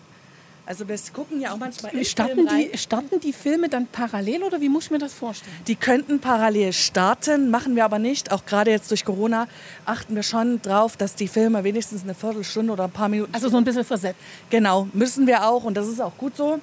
Also 0.67 0.85
wir 0.85 0.97
gucken 1.13 1.39
ja 1.39 1.53
auch 1.53 1.57
manchmal 1.57 2.03
starten 2.03 2.45
die, 2.45 2.77
starten 2.77 3.21
die 3.21 3.31
Filme 3.31 3.69
dann 3.69 3.87
parallel 3.87 4.43
oder 4.43 4.59
wie 4.59 4.67
muss 4.67 4.85
ich 4.85 4.91
mir 4.91 4.97
das 4.97 5.13
vorstellen? 5.13 5.55
Die 5.65 5.77
könnten 5.77 6.19
parallel 6.19 6.73
starten, 6.73 7.49
machen 7.49 7.77
wir 7.77 7.85
aber 7.85 7.99
nicht. 7.99 8.33
Auch 8.33 8.45
gerade 8.45 8.71
jetzt 8.71 8.91
durch 8.91 9.05
Corona 9.05 9.47
achten 9.85 10.13
wir 10.13 10.23
schon 10.23 10.61
drauf, 10.61 10.97
dass 10.97 11.15
die 11.15 11.29
Filme 11.29 11.63
wenigstens 11.63 12.03
eine 12.03 12.13
Viertelstunde 12.13 12.73
oder 12.73 12.83
ein 12.83 12.91
paar 12.91 13.07
Minuten... 13.07 13.33
Also 13.33 13.47
so 13.47 13.55
ein 13.55 13.63
bisschen 13.63 13.85
versetzt. 13.85 14.19
Genau, 14.49 14.89
müssen 14.91 15.25
wir 15.25 15.47
auch 15.47 15.63
und 15.63 15.77
das 15.77 15.87
ist 15.87 16.01
auch 16.01 16.17
gut 16.17 16.35
so. 16.35 16.59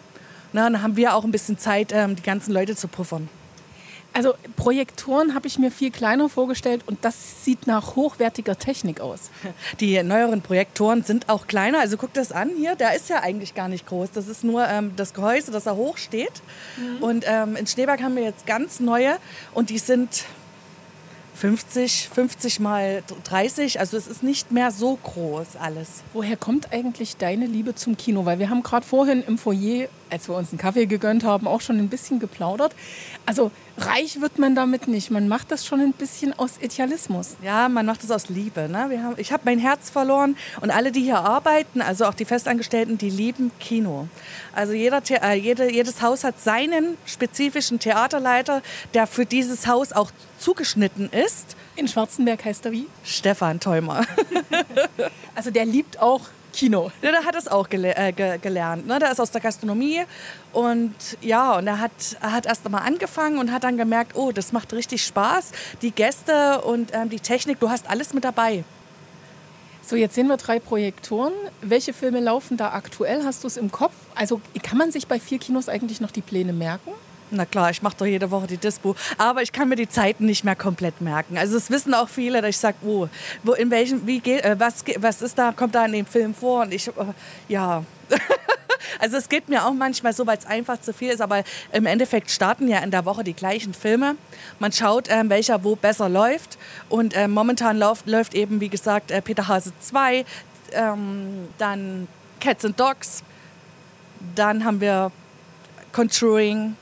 Na, 0.52 0.64
dann 0.64 0.82
haben 0.82 0.96
wir 0.96 1.14
auch 1.14 1.24
ein 1.24 1.32
bisschen 1.32 1.56
Zeit, 1.56 1.90
ähm, 1.90 2.14
die 2.14 2.22
ganzen 2.22 2.52
Leute 2.52 2.76
zu 2.76 2.88
puffern. 2.88 3.30
Also 4.14 4.34
Projektoren 4.54 5.34
habe 5.34 5.48
ich 5.48 5.58
mir 5.58 5.72
viel 5.72 5.90
kleiner 5.90 6.28
vorgestellt 6.28 6.82
und 6.86 7.04
das 7.04 7.44
sieht 7.44 7.66
nach 7.66 7.96
hochwertiger 7.96 8.56
Technik 8.56 9.00
aus. 9.00 9.30
Die 9.80 10.00
neueren 10.04 10.40
Projektoren 10.40 11.02
sind 11.02 11.28
auch 11.28 11.48
kleiner. 11.48 11.80
Also 11.80 11.96
guck 11.96 12.12
das 12.12 12.30
an 12.30 12.50
hier, 12.56 12.76
der 12.76 12.94
ist 12.94 13.10
ja 13.10 13.22
eigentlich 13.22 13.56
gar 13.56 13.68
nicht 13.68 13.86
groß. 13.86 14.12
Das 14.12 14.28
ist 14.28 14.44
nur 14.44 14.68
ähm, 14.68 14.92
das 14.94 15.14
Gehäuse, 15.14 15.50
das 15.50 15.64
da 15.64 15.74
hoch 15.74 15.96
steht. 15.96 16.42
Mhm. 16.76 17.02
Und 17.02 17.24
ähm, 17.26 17.56
in 17.56 17.66
Schneeberg 17.66 18.02
haben 18.02 18.14
wir 18.14 18.22
jetzt 18.22 18.46
ganz 18.46 18.78
neue 18.78 19.16
und 19.52 19.70
die 19.70 19.78
sind 19.78 20.24
50, 21.34 22.10
50 22.14 22.60
mal 22.60 23.02
30. 23.24 23.80
Also 23.80 23.96
es 23.96 24.06
ist 24.06 24.22
nicht 24.22 24.52
mehr 24.52 24.70
so 24.70 24.96
groß 25.02 25.56
alles. 25.60 26.04
Woher 26.12 26.36
kommt 26.36 26.72
eigentlich 26.72 27.16
deine 27.16 27.46
Liebe 27.46 27.74
zum 27.74 27.96
Kino? 27.96 28.24
Weil 28.24 28.38
wir 28.38 28.50
haben 28.50 28.62
gerade 28.62 28.86
vorhin 28.86 29.24
im 29.26 29.38
Foyer, 29.38 29.88
als 30.14 30.28
wir 30.28 30.36
uns 30.36 30.50
einen 30.50 30.58
Kaffee 30.58 30.86
gegönnt 30.86 31.24
haben, 31.24 31.48
auch 31.48 31.60
schon 31.60 31.76
ein 31.78 31.88
bisschen 31.88 32.20
geplaudert. 32.20 32.72
Also 33.26 33.50
reich 33.76 34.20
wird 34.20 34.38
man 34.38 34.54
damit 34.54 34.86
nicht. 34.86 35.10
Man 35.10 35.26
macht 35.26 35.50
das 35.50 35.66
schon 35.66 35.80
ein 35.80 35.92
bisschen 35.92 36.32
aus 36.38 36.52
Idealismus. 36.60 37.34
Ja, 37.42 37.68
man 37.68 37.84
macht 37.84 38.04
das 38.04 38.12
aus 38.12 38.28
Liebe. 38.28 38.68
Ne? 38.68 38.86
Wir 38.90 39.02
haben, 39.02 39.14
ich 39.16 39.32
habe 39.32 39.42
mein 39.44 39.58
Herz 39.58 39.90
verloren 39.90 40.36
und 40.60 40.70
alle, 40.70 40.92
die 40.92 41.00
hier 41.00 41.18
arbeiten, 41.18 41.82
also 41.82 42.04
auch 42.04 42.14
die 42.14 42.24
Festangestellten, 42.24 42.96
die 42.96 43.10
lieben 43.10 43.50
Kino. 43.58 44.06
Also 44.54 44.72
jeder, 44.72 45.02
äh, 45.10 45.34
jede, 45.34 45.68
jedes 45.72 46.00
Haus 46.00 46.22
hat 46.22 46.40
seinen 46.40 46.96
spezifischen 47.06 47.80
Theaterleiter, 47.80 48.62
der 48.94 49.08
für 49.08 49.26
dieses 49.26 49.66
Haus 49.66 49.92
auch 49.92 50.12
zugeschnitten 50.38 51.10
ist. 51.10 51.56
In 51.74 51.88
Schwarzenberg 51.88 52.44
heißt 52.44 52.66
er 52.66 52.72
wie? 52.72 52.86
Stefan 53.02 53.58
Theumer. 53.58 54.06
also 55.34 55.50
der 55.50 55.64
liebt 55.64 55.98
auch 56.00 56.20
Kino. 56.54 56.90
Der 57.02 57.24
hat 57.24 57.34
es 57.34 57.48
auch 57.48 57.68
gele 57.68 57.96
äh, 57.96 58.12
ge 58.12 58.38
gelernt. 58.38 58.86
Ne? 58.86 58.98
Der 58.98 59.10
ist 59.10 59.20
aus 59.20 59.30
der 59.30 59.40
Gastronomie 59.40 60.02
und 60.52 60.94
ja, 61.20 61.56
und 61.56 61.66
er 61.66 61.80
hat, 61.80 61.90
er 62.20 62.32
hat 62.32 62.46
erst 62.46 62.64
einmal 62.64 62.82
angefangen 62.82 63.38
und 63.38 63.52
hat 63.52 63.64
dann 63.64 63.76
gemerkt, 63.76 64.14
oh, 64.14 64.30
das 64.32 64.52
macht 64.52 64.72
richtig 64.72 65.04
Spaß. 65.04 65.52
Die 65.82 65.90
Gäste 65.90 66.60
und 66.62 66.94
ähm, 66.94 67.10
die 67.10 67.20
Technik, 67.20 67.58
du 67.60 67.70
hast 67.70 67.90
alles 67.90 68.14
mit 68.14 68.24
dabei. 68.24 68.64
So, 69.82 69.96
jetzt 69.96 70.14
sehen 70.14 70.28
wir 70.28 70.38
drei 70.38 70.60
Projektoren. 70.60 71.34
Welche 71.60 71.92
Filme 71.92 72.20
laufen 72.20 72.56
da 72.56 72.72
aktuell? 72.72 73.22
Hast 73.24 73.42
du 73.42 73.48
es 73.48 73.56
im 73.58 73.70
Kopf? 73.70 73.92
Also 74.14 74.40
kann 74.62 74.78
man 74.78 74.90
sich 74.90 75.06
bei 75.06 75.20
vier 75.20 75.38
Kinos 75.38 75.68
eigentlich 75.68 76.00
noch 76.00 76.10
die 76.10 76.22
Pläne 76.22 76.54
merken? 76.54 76.90
Na 77.34 77.44
klar, 77.44 77.70
ich 77.70 77.82
mache 77.82 77.96
doch 77.98 78.06
jede 78.06 78.30
Woche 78.30 78.46
die 78.46 78.56
Dispo. 78.56 78.94
Aber 79.18 79.42
ich 79.42 79.52
kann 79.52 79.68
mir 79.68 79.76
die 79.76 79.88
Zeiten 79.88 80.26
nicht 80.26 80.44
mehr 80.44 80.54
komplett 80.54 81.00
merken. 81.00 81.36
Also 81.36 81.56
es 81.56 81.70
wissen 81.70 81.92
auch 81.94 82.08
viele, 82.08 82.40
dass 82.40 82.50
ich 82.50 82.58
sage, 82.58 82.76
oh, 82.84 83.08
wo, 83.42 83.52
in 83.54 83.70
welchem, 83.70 84.06
wie 84.06 84.20
geht, 84.20 84.44
äh, 84.44 84.58
was, 84.58 84.84
was 84.98 85.22
ist 85.22 85.38
da, 85.38 85.52
kommt 85.52 85.74
da 85.74 85.84
in 85.84 85.92
dem 85.92 86.06
Film 86.06 86.34
vor? 86.34 86.62
Und 86.62 86.72
ich, 86.72 86.88
äh, 86.88 86.92
ja. 87.48 87.84
also 89.00 89.16
es 89.16 89.28
geht 89.28 89.48
mir 89.48 89.66
auch 89.66 89.72
manchmal 89.72 90.12
so, 90.12 90.26
weil 90.26 90.38
es 90.38 90.46
einfach 90.46 90.80
zu 90.80 90.92
viel 90.92 91.10
ist. 91.10 91.20
Aber 91.20 91.42
im 91.72 91.86
Endeffekt 91.86 92.30
starten 92.30 92.68
ja 92.68 92.78
in 92.78 92.90
der 92.92 93.04
Woche 93.04 93.24
die 93.24 93.34
gleichen 93.34 93.74
Filme. 93.74 94.16
Man 94.60 94.70
schaut, 94.70 95.08
äh, 95.08 95.28
welcher 95.28 95.64
wo 95.64 95.74
besser 95.74 96.08
läuft. 96.08 96.56
Und 96.88 97.14
äh, 97.14 97.26
momentan 97.26 97.78
läuft, 97.78 98.06
läuft 98.06 98.34
eben, 98.34 98.60
wie 98.60 98.68
gesagt, 98.68 99.10
äh, 99.10 99.20
Peter 99.20 99.48
Hase 99.48 99.72
2, 99.80 100.24
ähm, 100.72 101.48
dann 101.58 102.06
Cats 102.40 102.64
and 102.64 102.78
Dogs, 102.78 103.22
dann 104.34 104.64
haben 104.64 104.80
wir 104.80 105.10
Conjuring, 105.92 106.76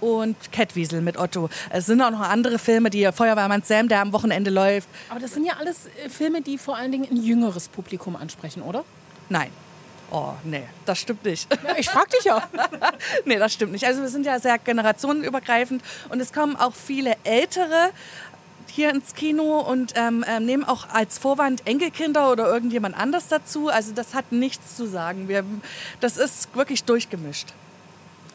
und 0.00 0.36
Catwiesel 0.52 1.00
mit 1.00 1.16
Otto. 1.16 1.48
Es 1.70 1.86
sind 1.86 2.00
auch 2.02 2.10
noch 2.10 2.20
andere 2.20 2.58
Filme, 2.58 2.90
die 2.90 3.08
Feuerwehrmann 3.12 3.62
Sam, 3.62 3.88
der 3.88 4.00
am 4.00 4.12
Wochenende 4.12 4.50
läuft. 4.50 4.88
Aber 5.08 5.20
das 5.20 5.32
sind 5.32 5.44
ja 5.44 5.54
alles 5.58 5.86
äh, 6.04 6.08
Filme, 6.08 6.42
die 6.42 6.58
vor 6.58 6.76
allen 6.76 6.92
Dingen 6.92 7.06
ein 7.10 7.22
jüngeres 7.22 7.68
Publikum 7.68 8.16
ansprechen, 8.16 8.62
oder? 8.62 8.84
Nein. 9.28 9.50
Oh, 10.12 10.32
nee, 10.42 10.64
das 10.86 10.98
stimmt 10.98 11.24
nicht. 11.24 11.48
Ja, 11.64 11.76
ich 11.76 11.88
frag 11.88 12.10
dich 12.10 12.24
ja. 12.24 12.42
nee, 13.24 13.36
das 13.36 13.52
stimmt 13.52 13.72
nicht. 13.72 13.86
Also 13.86 14.02
wir 14.02 14.08
sind 14.08 14.26
ja 14.26 14.40
sehr 14.40 14.58
generationenübergreifend 14.58 15.82
und 16.08 16.20
es 16.20 16.32
kommen 16.32 16.56
auch 16.56 16.74
viele 16.74 17.16
Ältere 17.22 17.90
hier 18.70 18.90
ins 18.90 19.14
Kino 19.14 19.60
und 19.60 19.92
ähm, 19.96 20.24
ähm, 20.26 20.46
nehmen 20.46 20.64
auch 20.64 20.88
als 20.88 21.18
Vorwand 21.18 21.66
Enkelkinder 21.66 22.30
oder 22.30 22.48
irgendjemand 22.48 22.96
anders 22.96 23.28
dazu. 23.28 23.68
Also 23.68 23.92
das 23.92 24.14
hat 24.14 24.32
nichts 24.32 24.76
zu 24.76 24.86
sagen. 24.86 25.28
Wir, 25.28 25.44
das 26.00 26.16
ist 26.16 26.54
wirklich 26.56 26.84
durchgemischt. 26.84 27.48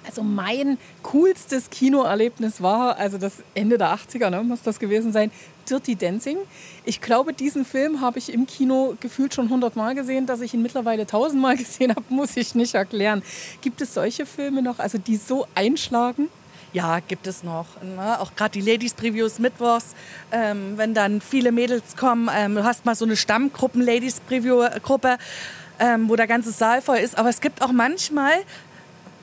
Also 0.07 0.23
mein 0.23 0.77
coolstes 1.03 1.69
Kinoerlebnis 1.69 2.61
war, 2.61 2.97
also 2.97 3.17
das 3.17 3.43
Ende 3.53 3.77
der 3.77 3.95
80er 3.95 4.29
ne, 4.29 4.43
muss 4.43 4.61
das 4.61 4.79
gewesen 4.79 5.11
sein, 5.11 5.31
Dirty 5.69 5.95
Dancing. 5.95 6.37
Ich 6.85 7.01
glaube, 7.01 7.33
diesen 7.33 7.65
Film 7.65 8.01
habe 8.01 8.19
ich 8.19 8.31
im 8.31 8.45
Kino 8.45 8.95
gefühlt 8.99 9.33
schon 9.33 9.45
100 9.45 9.75
Mal 9.75 9.95
gesehen. 9.95 10.25
Dass 10.25 10.41
ich 10.41 10.53
ihn 10.53 10.61
mittlerweile 10.61 11.03
1000 11.03 11.41
Mal 11.41 11.57
gesehen 11.65 11.91
habe, 11.91 12.03
muss 12.09 12.37
ich 12.37 12.55
nicht 12.55 12.75
erklären. 12.75 13.23
Gibt 13.61 13.81
es 13.81 13.93
solche 13.93 14.25
Filme 14.25 14.61
noch, 14.61 14.79
also 14.79 14.97
die 14.97 15.17
so 15.17 15.47
einschlagen? 15.55 16.29
Ja, 16.73 16.99
gibt 16.99 17.25
es 17.25 17.43
noch. 17.43 17.67
Ne? 17.81 18.19
Auch 18.19 18.35
gerade 18.35 18.51
die 18.51 18.69
Ladies-Previews 18.69 19.39
mittwochs, 19.39 19.95
ähm, 20.31 20.73
wenn 20.75 20.93
dann 20.93 21.21
viele 21.21 21.53
Mädels 21.53 21.95
kommen. 21.95 22.29
Ähm, 22.35 22.55
du 22.55 22.65
hast 22.65 22.85
mal 22.85 22.95
so 22.95 23.05
eine 23.05 23.15
Stammgruppen-Ladies-Preview-Gruppe, 23.15 25.17
ähm, 25.79 26.09
wo 26.09 26.17
der 26.17 26.27
ganze 26.27 26.51
Saal 26.51 26.81
voll 26.81 26.97
ist. 26.97 27.17
Aber 27.17 27.29
es 27.29 27.39
gibt 27.39 27.61
auch 27.61 27.71
manchmal 27.71 28.33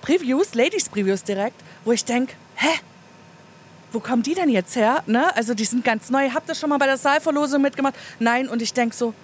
Previews, 0.02 0.54
Ladies-Previews 0.54 1.24
direkt, 1.24 1.56
wo 1.84 1.92
ich 1.92 2.04
denke, 2.04 2.34
hä? 2.56 2.80
Wo 3.92 4.00
kommen 4.00 4.22
die 4.22 4.34
denn 4.34 4.48
jetzt 4.48 4.74
her? 4.76 5.02
Ne? 5.06 5.34
Also 5.36 5.54
die 5.54 5.64
sind 5.64 5.84
ganz 5.84 6.10
neu. 6.10 6.30
Habt 6.30 6.48
ihr 6.48 6.54
schon 6.54 6.70
mal 6.70 6.78
bei 6.78 6.86
der 6.86 6.96
Saalverlosung 6.96 7.62
mitgemacht? 7.62 7.94
Nein. 8.18 8.48
Und 8.48 8.62
ich 8.62 8.72
denke 8.72 8.96
so, 8.96 9.14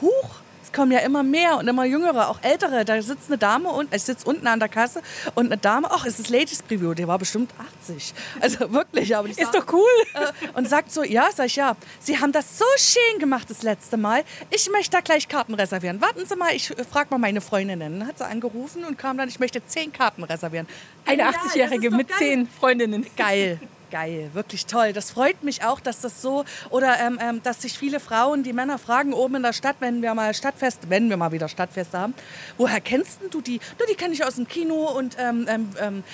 huch, 0.00 0.40
es 0.68 0.72
kommen 0.72 0.92
ja 0.92 0.98
immer 1.00 1.22
mehr 1.22 1.56
und 1.56 1.66
immer 1.66 1.84
jüngere, 1.84 2.28
auch 2.28 2.42
ältere. 2.42 2.84
Da 2.84 3.00
sitzt 3.00 3.28
eine 3.28 3.38
Dame 3.38 3.70
und 3.70 3.94
ich 3.94 4.02
sitze 4.02 4.26
unten 4.28 4.46
an 4.46 4.58
der 4.58 4.68
Kasse 4.68 5.00
und 5.34 5.46
eine 5.46 5.56
Dame, 5.56 5.88
ach, 5.90 6.04
es 6.04 6.18
ist 6.18 6.28
Ladies 6.28 6.62
Preview, 6.62 6.94
die 6.94 7.08
war 7.08 7.18
bestimmt 7.18 7.52
80. 7.82 8.12
Also 8.40 8.72
wirklich, 8.72 9.16
aber 9.16 9.28
ist 9.28 9.54
doch 9.54 9.66
cool. 9.72 9.88
Äh, 10.14 10.58
und 10.58 10.68
sagt 10.68 10.92
so, 10.92 11.02
ja, 11.02 11.28
sag 11.34 11.46
ich 11.46 11.56
ja. 11.56 11.74
Sie 12.00 12.18
haben 12.18 12.32
das 12.32 12.58
so 12.58 12.64
schön 12.76 13.18
gemacht 13.18 13.48
das 13.48 13.62
letzte 13.62 13.96
Mal. 13.96 14.24
Ich 14.50 14.70
möchte 14.70 14.96
da 14.96 15.00
gleich 15.00 15.28
Karten 15.28 15.54
reservieren. 15.54 16.00
Warten 16.00 16.26
Sie 16.26 16.36
mal, 16.36 16.54
ich 16.54 16.68
frage 16.90 17.08
mal 17.10 17.18
meine 17.18 17.40
Freundinnen. 17.40 18.00
Dann 18.00 18.08
hat 18.08 18.18
sie 18.18 18.26
angerufen 18.26 18.84
und 18.84 18.98
kam 18.98 19.16
dann, 19.16 19.28
ich 19.28 19.40
möchte 19.40 19.64
zehn 19.64 19.92
Karten 19.92 20.22
reservieren. 20.24 20.66
Eine 21.06 21.30
80-Jährige 21.30 21.90
mit 21.90 22.08
geil. 22.08 22.18
zehn 22.18 22.48
Freundinnen. 22.48 23.06
Geil. 23.16 23.58
Geil, 23.90 24.30
wirklich 24.34 24.66
toll. 24.66 24.92
Das 24.92 25.10
freut 25.12 25.42
mich 25.42 25.64
auch, 25.64 25.80
dass 25.80 26.02
das 26.02 26.20
so 26.20 26.44
oder 26.68 27.00
ähm, 27.00 27.18
ähm, 27.22 27.42
dass 27.42 27.62
sich 27.62 27.78
viele 27.78 28.00
Frauen, 28.00 28.42
die 28.42 28.52
Männer 28.52 28.78
fragen 28.78 29.14
oben 29.14 29.36
in 29.36 29.42
der 29.42 29.54
Stadt, 29.54 29.76
wenn 29.80 30.02
wir 30.02 30.12
mal 30.14 30.34
Stadtfest, 30.34 30.90
wenn 30.90 31.08
wir 31.08 31.16
mal 31.16 31.32
wieder 31.32 31.48
Stadtfest 31.48 31.94
haben, 31.94 32.12
woher 32.58 32.80
kennst 32.82 33.20
du 33.30 33.40
die? 33.40 33.60
Nur 33.78 33.88
die 33.88 33.94
kenne 33.94 34.12
ich 34.12 34.24
aus 34.24 34.34
dem 34.34 34.46
Kino 34.46 34.90
und 34.96 35.16
ähm, 35.18 35.46
ähm, 35.48 35.70
ähm 35.80 36.04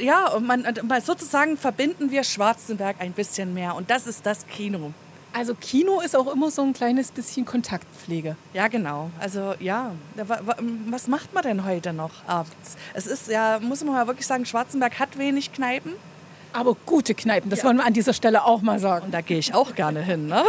ja, 0.00 0.28
und 0.28 0.46
man, 0.46 0.64
sozusagen 1.04 1.56
verbinden 1.56 2.12
wir 2.12 2.22
Schwarzenberg 2.22 2.96
ein 3.00 3.12
bisschen 3.12 3.54
mehr 3.54 3.74
und 3.74 3.90
das 3.90 4.06
ist 4.06 4.26
das 4.26 4.46
Kino. 4.46 4.92
Also 5.32 5.54
Kino 5.54 6.00
ist 6.00 6.16
auch 6.16 6.32
immer 6.32 6.50
so 6.50 6.62
ein 6.62 6.72
kleines 6.72 7.10
bisschen 7.10 7.44
Kontaktpflege. 7.44 8.36
Ja, 8.54 8.68
genau. 8.68 9.10
Also 9.20 9.54
ja, 9.60 9.92
was 10.88 11.06
macht 11.06 11.34
man 11.34 11.42
denn 11.42 11.64
heute 11.64 11.92
noch 11.92 12.26
abends? 12.26 12.76
Es 12.94 13.06
ist 13.06 13.28
ja, 13.28 13.60
muss 13.60 13.84
man 13.84 13.94
mal 13.94 14.06
wirklich 14.06 14.26
sagen, 14.26 14.46
Schwarzenberg 14.46 14.98
hat 14.98 15.18
wenig 15.18 15.52
Kneipen. 15.52 15.92
Aber 16.52 16.76
gute 16.86 17.14
Kneipen, 17.14 17.50
das 17.50 17.60
ja. 17.60 17.66
wollen 17.66 17.76
wir 17.76 17.84
an 17.84 17.92
dieser 17.92 18.12
Stelle 18.12 18.44
auch 18.44 18.62
mal 18.62 18.78
sagen. 18.78 19.06
Und 19.06 19.14
da 19.14 19.20
gehe 19.20 19.38
ich 19.38 19.54
auch 19.54 19.74
gerne 19.74 20.02
hin. 20.02 20.26
Ne? 20.26 20.42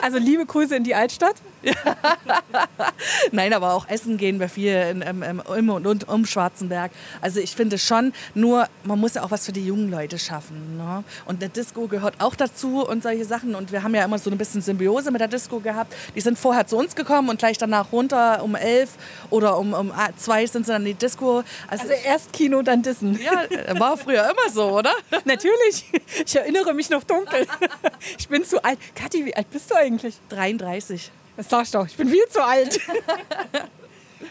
Also 0.00 0.18
liebe 0.18 0.46
Grüße 0.46 0.76
in 0.76 0.84
die 0.84 0.94
Altstadt. 0.94 1.34
Nein, 3.32 3.52
aber 3.52 3.74
auch 3.74 3.88
essen 3.88 4.16
gehen 4.16 4.40
wir 4.40 4.48
viel 4.48 4.72
in, 4.72 5.02
in, 5.02 5.22
in, 5.22 5.40
im 5.40 5.68
und 5.68 6.08
um 6.08 6.26
Schwarzenberg. 6.26 6.92
Also 7.20 7.40
ich 7.40 7.54
finde 7.54 7.78
schon, 7.78 8.12
nur 8.34 8.68
man 8.84 8.98
muss 8.98 9.14
ja 9.14 9.22
auch 9.22 9.30
was 9.30 9.46
für 9.46 9.52
die 9.52 9.66
jungen 9.66 9.90
Leute 9.90 10.18
schaffen. 10.18 10.76
Ne? 10.76 11.04
Und 11.26 11.42
eine 11.42 11.50
Disco 11.50 11.86
gehört 11.88 12.14
auch 12.20 12.34
dazu 12.34 12.86
und 12.86 13.02
solche 13.02 13.24
Sachen. 13.24 13.54
Und 13.54 13.72
wir 13.72 13.82
haben 13.82 13.94
ja 13.94 14.04
immer 14.04 14.18
so 14.18 14.30
ein 14.30 14.38
bisschen 14.38 14.62
Symbiose 14.62 15.10
mit 15.10 15.20
der 15.20 15.28
Disco 15.28 15.60
gehabt. 15.60 15.94
Die 16.14 16.20
sind 16.20 16.38
vorher 16.38 16.66
zu 16.66 16.76
uns 16.76 16.94
gekommen 16.94 17.28
und 17.28 17.38
gleich 17.38 17.58
danach 17.58 17.92
runter 17.92 18.42
um 18.42 18.54
elf 18.54 18.90
oder 19.30 19.58
um, 19.58 19.72
um 19.74 19.92
zwei 20.16 20.46
sind 20.46 20.66
sie 20.66 20.72
dann 20.72 20.82
in 20.82 20.92
die 20.92 20.94
Disco. 20.94 21.42
Also, 21.68 21.82
also 21.82 21.94
erst 22.04 22.32
Kino, 22.32 22.62
dann 22.62 22.82
Dissen. 22.82 23.18
Ja, 23.20 23.78
war 23.78 23.96
früher 23.96 24.24
immer 24.24 24.52
so, 24.52 24.70
oder? 24.70 24.92
Natürlich. 25.24 25.84
Ich 26.24 26.36
erinnere 26.36 26.74
mich 26.74 26.90
noch 26.90 27.04
dunkel. 27.04 27.46
Ich 28.16 28.28
bin 28.28 28.44
zu 28.44 28.62
alt. 28.62 28.78
Kathi, 28.94 29.24
wie 29.24 29.34
alt 29.34 29.50
bist 29.50 29.70
du 29.70 29.76
eigentlich? 29.76 30.16
33. 30.30 31.10
Das 31.38 31.48
sagst 31.48 31.72
du 31.72 31.78
doch, 31.78 31.86
ich 31.86 31.96
bin 31.96 32.08
viel 32.08 32.26
zu 32.28 32.44
alt. 32.44 32.80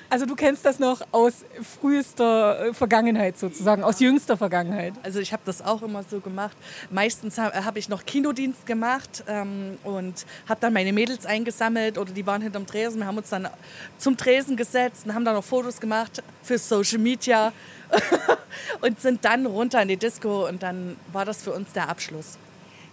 Also 0.09 0.25
du 0.25 0.35
kennst 0.35 0.65
das 0.65 0.79
noch 0.79 1.01
aus 1.11 1.45
frühester 1.79 2.67
äh, 2.67 2.73
Vergangenheit 2.73 3.37
sozusagen, 3.37 3.83
aus 3.83 3.99
jüngster 4.01 4.37
Vergangenheit. 4.37 4.93
Also 5.03 5.19
ich 5.19 5.31
habe 5.31 5.43
das 5.45 5.61
auch 5.61 5.81
immer 5.81 6.03
so 6.03 6.19
gemacht. 6.19 6.55
Meistens 6.91 7.37
habe 7.37 7.65
hab 7.65 7.77
ich 7.77 7.87
noch 7.87 8.05
Kinodienst 8.05 8.65
gemacht 8.65 9.23
ähm, 9.27 9.77
und 9.83 10.25
habe 10.47 10.59
dann 10.59 10.73
meine 10.73 10.91
Mädels 10.91 11.25
eingesammelt 11.25 11.97
oder 11.97 12.11
die 12.11 12.25
waren 12.25 12.41
hinterm 12.41 12.65
Tresen. 12.65 12.99
Wir 12.99 13.07
haben 13.07 13.17
uns 13.17 13.29
dann 13.29 13.49
zum 13.97 14.17
Tresen 14.17 14.57
gesetzt 14.57 15.05
und 15.05 15.13
haben 15.13 15.23
dann 15.25 15.35
noch 15.35 15.43
Fotos 15.43 15.79
gemacht 15.79 16.21
für 16.43 16.57
Social 16.57 16.99
Media 16.99 17.53
und 18.81 18.99
sind 18.99 19.23
dann 19.23 19.45
runter 19.45 19.81
in 19.81 19.87
die 19.87 19.97
Disco 19.97 20.47
und 20.47 20.63
dann 20.63 20.97
war 21.11 21.25
das 21.25 21.43
für 21.43 21.51
uns 21.51 21.71
der 21.73 21.87
Abschluss. 21.89 22.37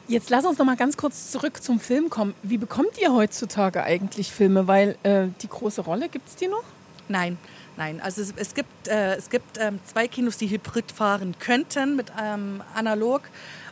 Jetzt 0.07 0.29
lass 0.29 0.45
uns 0.45 0.59
noch 0.59 0.67
mal 0.67 0.77
ganz 0.77 0.97
kurz 0.97 1.31
zurück 1.31 1.63
zum 1.63 1.81
Film 1.81 2.11
kommen. 2.11 2.35
Wie 2.43 2.59
bekommt 2.59 2.99
ihr 3.01 3.13
heutzutage 3.13 3.83
eigentlich 3.83 4.33
Filme? 4.33 4.67
Weil 4.67 4.97
äh, 5.03 5.29
die 5.41 5.49
große 5.49 5.81
Rolle, 5.81 6.09
gibt 6.09 6.29
es 6.29 6.37
die 6.37 6.47
noch? 6.47 6.65
Nein, 7.09 7.39
nein. 7.77 8.01
Also 8.03 8.21
es, 8.21 8.35
es 8.37 8.55
gibt, 8.55 8.89
äh, 8.89 9.15
es 9.15 9.31
gibt 9.31 9.59
ähm, 9.59 9.81
zwei 9.85 10.07
Kinos, 10.07 10.37
die 10.37 10.49
hybrid 10.49 10.93
fahren 10.93 11.35
könnten 11.39 11.97
mit 11.97 12.13
ähm, 12.23 12.63
analog 12.75 13.23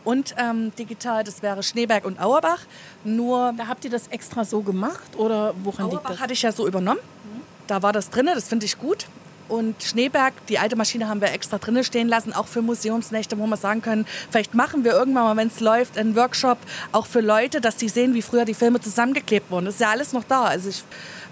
und 0.05 0.35
ähm, 0.39 0.75
digital. 0.77 1.23
Das 1.23 1.43
wäre 1.43 1.63
Schneeberg 1.63 2.07
und 2.07 2.19
Auerbach. 2.19 2.61
Nur 3.05 3.53
da 3.57 3.69
habt 3.69 3.85
ihr 3.85 3.91
das 3.91 4.09
extra 4.09 4.45
so 4.45 4.63
gemacht 4.63 5.17
oder 5.17 5.55
woran 5.63 5.87
Auerbach 5.87 6.01
liegt 6.01 6.11
das? 6.11 6.21
hatte 6.21 6.33
ich 6.33 6.43
ja 6.43 6.53
so 6.53 6.67
übernommen. 6.67 7.01
Mhm. 7.25 7.41
Da 7.67 7.83
war 7.83 7.93
das 7.93 8.09
drin, 8.09 8.27
das 8.27 8.49
finde 8.49 8.65
ich 8.65 8.79
gut. 8.79 9.07
Und 9.53 9.83
Schneeberg, 9.83 10.33
die 10.47 10.59
alte 10.59 10.77
Maschine 10.77 11.11
haben 11.11 11.21
wir 11.21 11.31
extra 11.31 11.59
drinnen 11.59 11.85
stehen 11.85 12.09
lassen, 12.09 12.33
auch 12.33 12.47
für 12.47 12.63
Museumsnächte, 12.63 13.39
wo 13.39 13.47
wir 13.47 13.59
sagen 13.59 13.83
können, 13.83 14.07
vielleicht 14.31 14.55
machen 14.55 14.83
wir 14.83 14.93
irgendwann 14.93 15.25
mal, 15.25 15.37
wenn 15.37 15.49
es 15.49 15.61
läuft, 15.61 15.99
einen 15.99 16.17
Workshop 16.17 16.57
auch 16.91 17.05
für 17.05 17.21
Leute, 17.21 17.61
dass 17.61 17.77
die 17.77 17.91
sehen, 17.91 18.15
wie 18.15 18.23
früher 18.23 18.47
die 18.47 18.55
Filme 18.55 18.81
zusammengeklebt 18.81 19.51
wurden. 19.51 19.67
Das 19.67 19.75
ist 19.75 19.81
ja 19.83 19.91
alles 19.91 20.15
noch 20.15 20.25
da. 20.25 20.45
Also 20.45 20.71
ich 20.71 20.83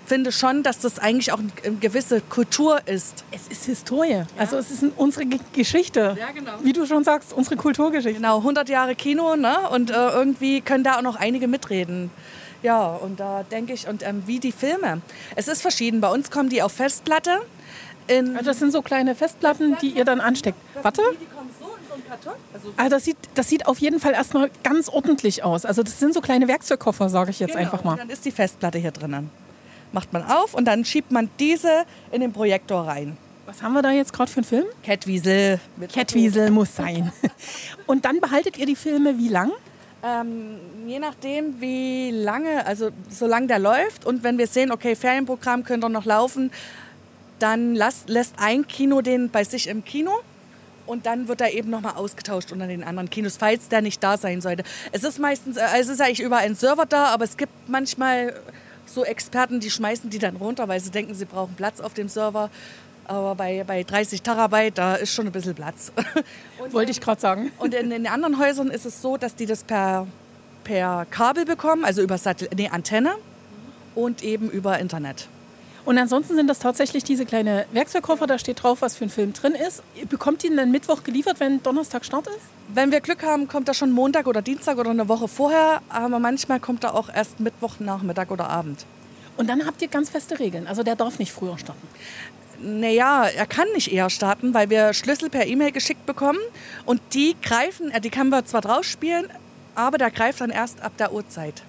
finde 0.05 0.33
schon, 0.33 0.63
dass 0.63 0.81
das 0.81 0.99
eigentlich 0.99 1.33
auch 1.33 1.39
eine 1.39 1.77
gewisse 1.77 2.21
Kultur 2.21 2.87
ist. 2.87 3.25
Es 3.31 3.49
ist 3.49 3.65
Historie. 3.65 4.11
Ja. 4.11 4.27
Also 4.37 4.59
es 4.59 4.71
ist 4.71 4.85
unsere 4.99 5.25
Geschichte. 5.55 6.15
Ja, 6.21 6.31
genau. 6.33 6.53
Wie 6.63 6.75
du 6.75 6.85
schon 6.85 7.05
sagst, 7.05 7.33
unsere 7.33 7.57
Kulturgeschichte. 7.57 8.21
Genau, 8.21 8.37
100 8.37 8.69
Jahre 8.69 8.97
Kino 8.97 9.35
ne? 9.37 9.57
und 9.71 9.91
äh, 9.91 9.95
irgendwie 9.95 10.61
können 10.61 10.85
da 10.85 10.99
auch 10.99 11.03
noch 11.03 11.17
einige 11.17 11.49
mitreden. 11.49 12.11
Ja, 12.63 12.89
und 12.89 13.19
da 13.19 13.45
denke 13.45 13.73
ich, 13.73 13.89
und 13.89 14.07
ähm, 14.07 14.25
wie 14.27 14.41
die 14.41 14.53
Filme. 14.53 15.01
Es 15.37 15.49
ist 15.49 15.63
verschieden. 15.63 16.03
Bei 16.03 16.13
uns 16.13 16.31
kommen 16.31 16.51
die 16.51 16.61
auf 16.61 16.73
Festplatte. 16.73 17.41
Also 18.09 18.51
das 18.51 18.59
sind 18.59 18.73
so 18.73 18.83
kleine 18.83 19.15
Festplatten, 19.15 19.77
die 19.81 19.91
ihr 19.91 20.05
dann 20.05 20.21
ansteckt. 20.21 20.59
Warte. 20.83 21.03
Also, 22.53 22.69
so 22.69 22.73
also 22.77 22.91
das, 22.97 23.05
sieht, 23.05 23.17
das 23.35 23.49
sieht 23.49 23.67
auf 23.67 23.79
jeden 23.79 24.01
Fall 24.01 24.13
erstmal 24.13 24.51
ganz 24.65 24.89
ordentlich 24.89 25.45
aus. 25.45 25.65
Also 25.65 25.83
das 25.83 25.99
sind 26.01 26.13
so 26.15 26.21
kleine 26.21 26.49
Werkzeugkoffer, 26.49 27.09
sage 27.09 27.31
ich 27.31 27.41
jetzt 27.41 27.51
genau, 27.51 27.61
einfach 27.61 27.85
mal. 27.85 27.93
Und 27.93 28.01
dann 28.01 28.11
ist 28.11 28.25
die 28.25 28.33
Festplatte 28.33 28.79
hier 28.79 28.91
drinnen. 28.91 29.31
Macht 29.93 30.13
man 30.13 30.25
auf 30.25 30.55
und 30.55 30.65
dann 30.67 30.85
schiebt 30.85 31.11
man 31.11 31.31
diese 31.39 31.85
in 32.11 32.21
den 32.21 32.33
Projektor 32.33 32.87
rein. 32.87 33.17
Was 33.47 33.63
haben 33.63 33.73
wir 33.73 33.83
da 33.83 33.91
jetzt 33.91 34.13
gerade 34.13 34.31
für 34.31 34.39
einen 34.39 34.45
Film? 34.45 34.65
Catwiesel. 34.85 35.59
Catwiesel 35.93 36.51
muss 36.51 36.77
sein. 36.77 37.13
und 37.87 38.05
dann 38.05 38.21
behaltet 38.21 38.57
ihr 38.59 38.67
die 38.67 38.77
Filme 38.77 39.19
wie 39.19 39.29
lang? 39.29 39.51
Ähm, 40.03 40.57
je 40.87 40.99
nachdem, 40.99 41.61
wie 41.61 42.11
lange, 42.11 42.65
also 42.65 42.91
solange 43.11 43.49
der 43.49 43.59
läuft 43.59 44.07
und 44.07 44.23
wenn 44.23 44.39
wir 44.39 44.47
sehen, 44.47 44.71
okay, 44.71 44.95
Ferienprogramm 44.95 45.65
könnte 45.65 45.91
noch 45.91 46.05
laufen, 46.05 46.51
dann 47.43 47.75
lässt, 47.75 48.09
lässt 48.09 48.35
ein 48.39 48.67
Kino 48.69 49.01
den 49.01 49.31
bei 49.31 49.45
sich 49.45 49.67
im 49.67 49.85
Kino 49.85 50.13
und 50.87 51.07
dann 51.07 51.29
wird 51.29 51.41
er 51.41 51.53
eben 51.53 51.71
nochmal 51.71 51.95
ausgetauscht 51.95 52.53
unter 52.53 52.67
den 52.67 52.83
anderen 52.83 53.11
Kinos, 53.11 53.37
falls 53.37 53.69
der 53.69 53.81
nicht 53.81 54.03
da 54.03 54.17
sein 54.17 54.41
sollte. 54.41 54.65
Es 54.93 55.05
ist 55.05 55.19
meistens, 55.19 55.57
äh, 55.57 55.65
es 55.79 55.89
ist 55.89 56.01
eigentlich 56.01 56.21
überall 56.21 56.45
ein 56.45 56.57
Server 56.57 56.87
da, 56.87 57.07
aber 57.07 57.25
es 57.25 57.37
gibt 57.37 57.53
manchmal 57.69 58.35
so 58.87 59.05
Experten, 59.05 59.61
die 59.61 59.71
schmeißen 59.71 60.11
die 60.11 60.19
dann 60.19 60.37
runter, 60.37 60.67
weil 60.69 60.81
sie 60.81 60.91
denken, 60.91 61.15
sie 61.15 61.27
brauchen 61.27 61.55
Platz 61.55 61.81
auf 61.81 61.95
dem 61.95 62.09
Server. 62.09 62.51
Aber 63.05 63.35
bei, 63.35 63.65
bei 63.65 63.83
30 63.83 64.23
Terabyte, 64.23 64.79
da 64.79 64.95
ist 64.95 65.15
schon 65.15 65.27
ein 65.27 65.33
bisschen 65.33 65.55
Platz. 65.55 65.93
Und, 66.59 66.73
Wollte 66.73 66.91
ich 66.91 67.01
gerade 67.01 67.21
sagen. 67.21 67.51
Und 67.59 67.75
in, 67.75 67.91
in 67.91 68.05
den 68.05 68.07
anderen 68.07 68.39
Häusern 68.39 68.69
ist 68.69 68.85
es 68.85 69.01
so, 69.01 69.17
dass 69.17 69.35
die 69.35 69.47
das 69.47 69.65
per, 69.65 70.07
per 70.65 71.07
Kabel 71.11 71.45
bekommen, 71.45 71.85
also 71.85 72.03
über 72.03 72.19
Satell 72.19 72.49
nee, 72.57 72.69
Antenne 72.69 73.15
und 73.95 74.23
eben 74.23 74.51
über 74.51 74.79
Internet. 74.79 75.29
Und 75.85 75.99
ansonsten 75.99 76.35
sind 76.37 76.47
das 76.47 76.59
tatsächlich 76.59 77.05
diese 77.05 77.25
kleine 77.25 77.67
Werkzeugkoffer, 77.73 78.27
da 78.27 78.39
steht 78.39 78.63
drauf, 78.63 78.83
was 78.83 78.97
für 78.97 79.05
ein 79.05 79.11
Film 79.11 79.33
drin 79.33 79.55
ist. 79.55 79.83
Bekommt 80.09 80.45
ihr 80.45 80.51
ihn 80.51 80.57
dann 80.57 80.71
Mittwoch 80.71 81.03
geliefert, 81.05 81.41
wenn 81.41 81.63
Donnerstag 81.63 82.05
Start 82.05 82.27
ist? 82.27 82.41
Wenn 82.69 82.93
wir 82.93 83.01
Glück 83.01 83.23
haben, 83.23 83.49
kommt 83.49 83.69
er 83.69 83.75
schon 83.75 83.91
Montag 83.91 84.27
oder 84.27 84.43
Dienstag 84.43 84.79
oder 84.79 84.91
eine 84.91 85.09
Woche 85.09 85.27
vorher, 85.27 85.83
aber 85.89 86.19
manchmal 86.19 86.61
kommt 86.61 86.85
er 86.85 86.95
auch 86.95 87.09
erst 87.09 87.41
Mittwoch, 87.41 87.81
Nachmittag 87.81 88.31
oder 88.31 88.49
Abend. 88.49 88.85
Und 89.37 89.49
dann 89.49 89.67
habt 89.67 89.81
ihr 89.81 89.89
ganz 89.89 90.11
feste 90.11 90.39
Regeln, 90.39 90.67
also 90.67 90.83
der 90.83 90.97
darf 90.97 91.19
nicht 91.19 91.33
früher 91.33 91.57
starten. 91.59 91.89
Naja, 92.63 93.25
er 93.25 93.47
kann 93.47 93.67
nicht 93.73 93.91
eher 93.91 94.11
starten, 94.11 94.53
weil 94.53 94.69
wir 94.69 94.93
Schlüssel 94.93 95.31
per 95.31 95.47
E-Mail 95.47 95.73
geschickt 95.73 96.05
bekommen 96.05 96.39
und 96.85 97.01
die 97.15 97.35
greifen, 97.41 97.91
äh, 97.91 98.03
die 98.03 98.11
können 98.11 98.29
wir 98.29 98.45
zwar 98.45 98.61
drauf 98.61 98.85
spielen, 98.85 99.29
aber 99.75 99.97
der 99.97 100.11
greift 100.11 100.43
dann 100.43 100.51
erst 100.51 100.83
ab 100.83 100.93
der 100.99 101.15
Uhrzeit. 101.15 101.63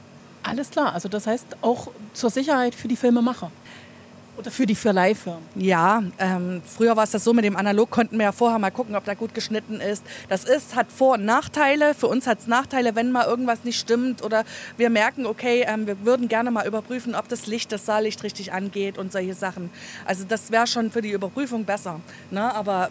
Alles 0.44 0.72
klar, 0.72 0.94
also 0.94 1.08
das 1.08 1.28
heißt 1.28 1.46
auch 1.62 1.92
zur 2.14 2.30
Sicherheit 2.30 2.76
für 2.76 2.90
die 2.90 2.98
Filmemacher. 2.98 3.52
Oder 4.38 4.50
für 4.50 4.66
die 4.66 4.76
Verleihfirmen? 4.76 5.44
Ja, 5.56 6.04
ähm, 6.18 6.62
früher 6.66 6.96
war 6.96 7.04
es 7.04 7.12
das 7.12 7.24
so, 7.24 7.34
mit 7.34 7.46
dem 7.46 7.56
Analog 7.56 7.90
konnten 7.92 8.18
wir 8.18 8.26
ja 8.26 8.32
vorher 8.32 8.58
mal 8.60 8.72
gucken, 8.72 8.96
ob 8.96 9.04
da 9.06 9.14
gut 9.14 9.34
geschnitten 9.34 9.80
ist. 9.82 10.04
Das 10.30 10.46
ist, 10.46 10.76
hat 10.76 10.88
Vor- 10.92 11.16
und 11.16 11.26
Nachteile. 11.26 11.94
Für 11.94 12.08
uns 12.08 12.26
hat 12.28 12.40
es 12.40 12.48
Nachteile, 12.48 12.96
wenn 12.96 13.12
mal 13.12 13.26
irgendwas 13.26 13.64
nicht 13.64 13.78
stimmt 13.80 14.24
oder 14.24 14.44
wir 14.78 14.90
merken, 14.90 15.26
okay, 15.26 15.66
ähm, 15.68 15.86
wir 15.86 16.06
würden 16.06 16.28
gerne 16.28 16.50
mal 16.50 16.66
überprüfen, 16.66 17.14
ob 17.14 17.28
das 17.28 17.46
Licht, 17.46 17.72
das 17.72 17.86
Saallicht 17.86 18.24
richtig 18.24 18.54
angeht 18.54 18.98
und 18.98 19.12
solche 19.12 19.34
Sachen. 19.34 19.70
Also 20.06 20.24
das 20.28 20.52
wäre 20.52 20.66
schon 20.66 20.92
für 20.92 21.02
die 21.02 21.12
Überprüfung 21.12 21.66
besser. 21.66 22.00
Ne? 22.32 22.54
Aber 22.56 22.90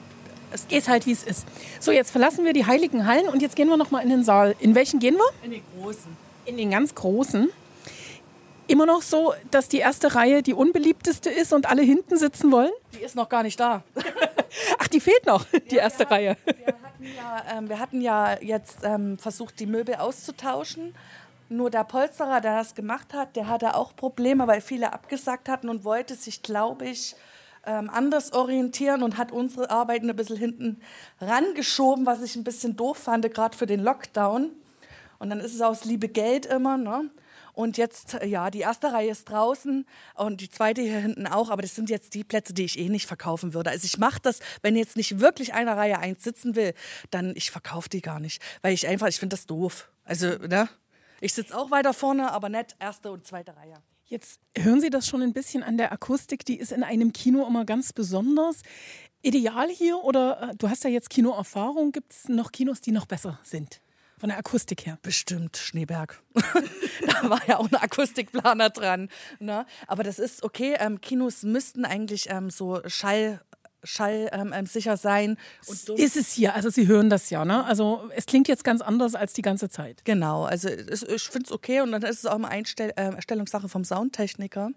Es 0.52 0.66
Ist 0.68 0.88
halt, 0.88 1.06
wie 1.06 1.12
es 1.12 1.23
ist. 1.23 1.47
So, 1.78 1.92
jetzt 1.92 2.11
verlassen 2.11 2.44
wir 2.44 2.52
die 2.52 2.66
heiligen 2.66 3.06
Hallen 3.06 3.28
und 3.28 3.40
jetzt 3.40 3.56
gehen 3.56 3.68
wir 3.68 3.76
noch 3.76 3.90
mal 3.90 4.00
in 4.00 4.11
den 4.11 4.25
Saal. 4.25 4.56
In 4.59 4.75
welchen 4.75 4.99
gehen 5.00 5.14
wir? 5.14 5.44
in 5.44 5.52
den 5.52 5.62
großen. 5.78 6.16
In 6.44 6.56
den 6.56 6.70
ganz 6.70 6.94
großen. 6.94 7.49
Immer 8.70 8.86
noch 8.86 9.02
so, 9.02 9.34
dass 9.50 9.66
die 9.66 9.78
erste 9.78 10.14
Reihe 10.14 10.44
die 10.44 10.54
unbeliebteste 10.54 11.28
ist 11.28 11.52
und 11.52 11.68
alle 11.68 11.82
hinten 11.82 12.16
sitzen 12.16 12.52
wollen? 12.52 12.70
Die 12.94 13.02
ist 13.02 13.16
noch 13.16 13.28
gar 13.28 13.42
nicht 13.42 13.58
da. 13.58 13.82
Ach, 14.78 14.86
die 14.86 15.00
fehlt 15.00 15.26
noch, 15.26 15.44
die 15.72 15.74
erste 15.74 16.08
Reihe. 16.08 16.36
Wir 16.44 16.66
hatten 16.80 17.04
ja, 17.04 17.44
ähm, 17.58 17.68
wir 17.68 17.78
hatten 17.80 18.00
ja 18.00 18.40
jetzt 18.40 18.78
ähm, 18.84 19.18
versucht, 19.18 19.58
die 19.58 19.66
Möbel 19.66 19.96
auszutauschen. 19.96 20.94
Nur 21.48 21.68
der 21.68 21.82
Polsterer, 21.82 22.40
der 22.40 22.58
das 22.58 22.76
gemacht 22.76 23.12
hat, 23.12 23.34
der 23.34 23.48
hatte 23.48 23.74
auch 23.74 23.96
Probleme, 23.96 24.46
weil 24.46 24.60
viele 24.60 24.92
abgesagt 24.92 25.48
hatten 25.48 25.68
und 25.68 25.82
wollte 25.82 26.14
sich, 26.14 26.44
glaube 26.44 26.84
ich, 26.84 27.16
ähm, 27.66 27.90
anders 27.90 28.32
orientieren 28.32 29.02
und 29.02 29.18
hat 29.18 29.32
unsere 29.32 29.68
Arbeiten 29.68 30.08
ein 30.08 30.14
bisschen 30.14 30.36
hinten 30.36 30.80
rangeschoben, 31.20 32.06
was 32.06 32.22
ich 32.22 32.36
ein 32.36 32.44
bisschen 32.44 32.76
doof 32.76 32.98
fand, 32.98 33.28
gerade 33.34 33.58
für 33.58 33.66
den 33.66 33.80
Lockdown. 33.80 34.52
Und 35.18 35.28
dann 35.28 35.40
ist 35.40 35.56
es 35.56 35.60
aus 35.60 35.84
Liebe 35.84 36.06
Geld 36.06 36.46
immer. 36.46 36.76
Ne? 36.76 37.10
Und 37.52 37.76
jetzt, 37.76 38.19
ja, 38.25 38.50
die 38.50 38.61
erste 38.61 38.92
Reihe 38.92 39.11
ist 39.11 39.28
draußen 39.28 39.87
und 40.14 40.40
die 40.40 40.50
zweite 40.50 40.83
hier 40.83 40.99
hinten 40.99 41.26
auch, 41.26 41.50
aber 41.50 41.62
das 41.62 41.75
sind 41.75 41.90
jetzt 41.90 42.14
die 42.14 42.25
Plätze, 42.25 42.54
die 42.54 42.64
ich 42.64 42.78
eh 42.78 42.88
nicht 42.88 43.07
verkaufen 43.07 43.54
würde. 43.54 43.71
Also 43.71 43.85
ich 43.85 43.99
mache 43.99 44.21
das, 44.23 44.40
wenn 44.62 44.76
jetzt 44.76 44.97
nicht 44.97 45.21
wirklich 45.21 45.54
einer 45.54 45.76
Reihe 45.76 45.99
eins 45.99 46.25
sitzen 46.25 46.57
will, 46.57 46.75
dann 47.11 47.35
ich 47.37 47.50
verkaufe 47.50 47.88
die 47.88 48.00
gar 48.00 48.21
nicht, 48.21 48.42
weil 48.62 48.75
ich 48.75 48.87
einfach, 48.87 49.09
ich 49.09 49.19
finde 49.19 49.37
das 49.37 49.47
doof. 49.47 49.90
Also, 50.04 50.26
ne? 50.38 50.69
Ich 51.21 51.35
sitze 51.35 51.57
auch 51.57 51.71
weiter 51.71 51.92
vorne, 51.92 52.33
aber 52.33 52.49
nicht 52.49 52.76
erste 52.78 53.12
und 53.12 53.26
zweite 53.26 53.54
Reihe. 53.57 53.83
Jetzt 54.07 54.40
hören 54.57 54.80
Sie 54.80 54.90
das 54.90 55.07
schon 55.07 55.23
ein 55.23 55.33
bisschen 55.33 55.62
an 55.62 55.76
der 55.76 55.92
Akustik, 55.92 56.45
die 56.45 56.59
ist 56.59 56.73
in 56.73 56.83
einem 56.83 57.12
Kino 57.12 57.47
immer 57.47 57.64
ganz 57.64 57.92
besonders. 57.92 58.62
Ideal 59.23 59.69
hier 59.69 59.99
oder 60.02 60.50
äh, 60.50 60.57
du 60.57 60.69
hast 60.69 60.83
ja 60.83 60.90
jetzt 60.90 61.11
Kinoerfahrung, 61.11 61.92
gibt 61.92 62.12
es 62.12 62.28
noch 62.28 62.52
Kinos, 62.52 62.80
die 62.80 62.90
noch 62.90 63.07
besser 63.07 63.38
sind? 63.42 63.80
Von 64.20 64.28
der 64.28 64.36
Akustik 64.36 64.84
her. 64.84 64.98
Bestimmt 65.00 65.56
Schneeberg. 65.56 66.20
da 66.34 67.30
war 67.30 67.40
ja 67.46 67.56
auch 67.56 67.72
ein 67.72 67.74
Akustikplaner 67.74 68.68
dran. 68.68 69.08
Ne? 69.38 69.64
Aber 69.86 70.02
das 70.02 70.18
ist 70.18 70.42
okay. 70.42 70.76
Ähm, 70.78 71.00
Kinos 71.00 71.42
müssten 71.42 71.86
eigentlich 71.86 72.28
ähm, 72.28 72.50
so 72.50 72.82
Schall 72.86 73.40
schallsicher 73.82 74.34
ähm, 74.40 74.52
ähm, 74.54 74.66
sicher 74.66 74.96
sein. 74.96 75.37
Und 75.66 75.88
dumm- 75.88 75.96
Ist 75.99 76.16
es 76.16 76.32
hier, 76.32 76.54
also 76.54 76.70
Sie 76.70 76.87
hören 76.87 77.10
das 77.10 77.30
ja, 77.30 77.44
ne? 77.44 77.64
Also 77.64 78.08
es 78.14 78.26
klingt 78.26 78.49
jetzt 78.49 78.64
ganz 78.64 78.80
anders 78.80 79.14
als 79.14 79.32
die 79.32 79.42
ganze 79.42 79.68
Zeit. 79.68 80.04
Genau, 80.04 80.44
also 80.44 80.68
es, 80.68 81.02
ich 81.02 81.22
finde 81.25 81.46
es 81.46 81.52
okay 81.52 81.80
und 81.80 81.92
dann 81.92 82.02
ist 82.02 82.18
es 82.18 82.26
auch 82.26 82.34
eine 82.37 82.49
Einstell 82.49 82.90
äh, 82.96 83.14
Erstellungssache 83.14 83.68
vom 83.68 83.84
Soundtechniker. 83.84 84.70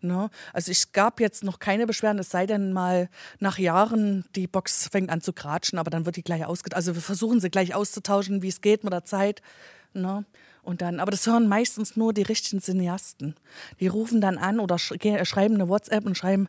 Ne? 0.00 0.30
Also 0.52 0.70
ich 0.70 0.92
gab 0.92 1.20
jetzt 1.20 1.44
noch 1.44 1.58
keine 1.58 1.86
Beschwerden, 1.86 2.18
es 2.18 2.30
sei 2.30 2.46
denn 2.46 2.72
mal 2.72 3.08
nach 3.38 3.58
Jahren, 3.58 4.24
die 4.34 4.46
Box 4.46 4.88
fängt 4.90 5.10
an 5.10 5.20
zu 5.20 5.32
kratschen, 5.32 5.78
aber 5.78 5.90
dann 5.90 6.06
wird 6.06 6.16
die 6.16 6.22
gleich 6.22 6.44
ausgetauscht. 6.44 6.76
Also 6.76 6.94
wir 6.94 7.02
versuchen 7.02 7.40
sie 7.40 7.50
gleich 7.50 7.74
auszutauschen, 7.74 8.42
wie 8.42 8.48
es 8.48 8.60
geht 8.60 8.84
mit 8.84 8.92
der 8.92 9.04
Zeit. 9.04 9.42
Ne? 9.94 10.24
Und 10.62 10.82
dann, 10.82 11.00
aber 11.00 11.10
das 11.10 11.26
hören 11.26 11.48
meistens 11.48 11.96
nur 11.96 12.12
die 12.12 12.22
richtigen 12.22 12.60
Cineasten. 12.60 13.34
Die 13.80 13.86
rufen 13.86 14.20
dann 14.20 14.36
an 14.36 14.60
oder 14.60 14.78
sch 14.78 14.92
ge- 14.98 15.24
schreiben 15.24 15.54
eine 15.54 15.68
WhatsApp 15.68 16.04
und 16.04 16.14
schreiben, 16.16 16.46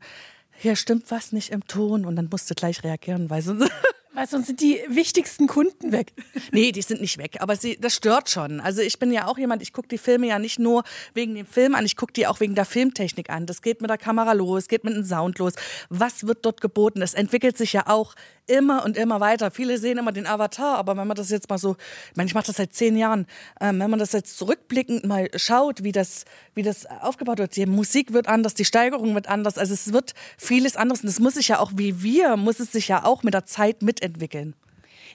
hier 0.59 0.75
stimmt 0.75 1.09
was 1.09 1.31
nicht 1.31 1.49
im 1.49 1.65
Ton 1.67 2.05
und 2.05 2.15
dann 2.15 2.27
musst 2.29 2.49
du 2.49 2.53
gleich 2.53 2.83
reagieren, 2.83 3.29
weil 3.29 3.41
sonst 3.41 3.71
Weil 4.19 4.27
sonst 4.27 4.47
sind 4.47 4.59
die 4.59 4.81
wichtigsten 4.89 5.47
Kunden 5.47 5.93
weg. 5.93 6.11
Nee, 6.51 6.71
die 6.73 6.81
sind 6.81 6.99
nicht 6.99 7.17
weg, 7.19 7.37
aber 7.39 7.55
sie, 7.55 7.77
das 7.79 7.95
stört 7.95 8.29
schon. 8.29 8.59
Also 8.59 8.81
ich 8.81 8.99
bin 8.99 9.13
ja 9.13 9.27
auch 9.27 9.37
jemand, 9.37 9.61
ich 9.61 9.71
gucke 9.71 9.87
die 9.87 9.97
Filme 9.97 10.27
ja 10.27 10.39
nicht 10.39 10.59
nur 10.59 10.83
wegen 11.13 11.35
dem 11.35 11.45
Film 11.45 11.73
an, 11.73 11.85
ich 11.85 11.95
gucke 11.95 12.11
die 12.11 12.25
auch 12.25 12.39
wegen 12.39 12.53
der 12.53 12.65
Filmtechnik 12.65 13.29
an. 13.29 13.45
Das 13.45 13.61
geht 13.61 13.81
mit 13.81 13.89
der 13.89 13.97
Kamera 13.97 14.33
los, 14.33 14.67
geht 14.67 14.83
mit 14.83 14.93
dem 14.93 15.05
Sound 15.05 15.37
los. 15.37 15.53
Was 15.89 16.27
wird 16.27 16.43
dort 16.43 16.59
geboten? 16.59 17.01
Es 17.01 17.13
entwickelt 17.13 17.57
sich 17.57 17.71
ja 17.71 17.83
auch 17.85 18.15
immer 18.49 18.83
und 18.83 18.97
immer 18.97 19.19
weiter. 19.19 19.51
Viele 19.51 19.77
sehen 19.77 19.97
immer 19.97 20.11
den 20.11 20.27
Avatar, 20.27 20.77
aber 20.77 20.97
wenn 20.97 21.07
man 21.07 21.15
das 21.15 21.29
jetzt 21.29 21.49
mal 21.49 21.57
so, 21.57 21.75
ich 22.11 22.17
meine, 22.17 22.27
ich 22.27 22.33
mache 22.33 22.47
das 22.47 22.57
seit 22.57 22.73
zehn 22.73 22.97
Jahren, 22.97 23.25
ähm, 23.61 23.79
wenn 23.79 23.89
man 23.89 23.99
das 23.99 24.11
jetzt 24.11 24.37
zurückblickend 24.37 25.05
mal 25.05 25.29
schaut, 25.35 25.83
wie 25.83 25.91
das, 25.91 26.25
wie 26.55 26.63
das 26.63 26.85
aufgebaut 26.85 27.39
wird, 27.39 27.55
die 27.55 27.65
Musik 27.65 28.13
wird 28.13 28.27
anders, 28.27 28.53
die 28.53 28.65
Steigerung 28.65 29.15
wird 29.15 29.27
anders, 29.27 29.57
also 29.57 29.73
es 29.73 29.93
wird 29.93 30.13
vieles 30.37 30.75
anderes 30.75 31.03
und 31.03 31.09
es 31.09 31.19
muss 31.19 31.35
sich 31.35 31.49
ja 31.49 31.59
auch, 31.59 31.71
wie 31.75 32.01
wir, 32.03 32.37
muss 32.37 32.59
es 32.59 32.71
sich 32.71 32.87
ja 32.87 33.05
auch 33.05 33.23
mit 33.23 33.33
der 33.33 33.45
Zeit 33.45 33.81
mitentwickeln. 33.81 34.55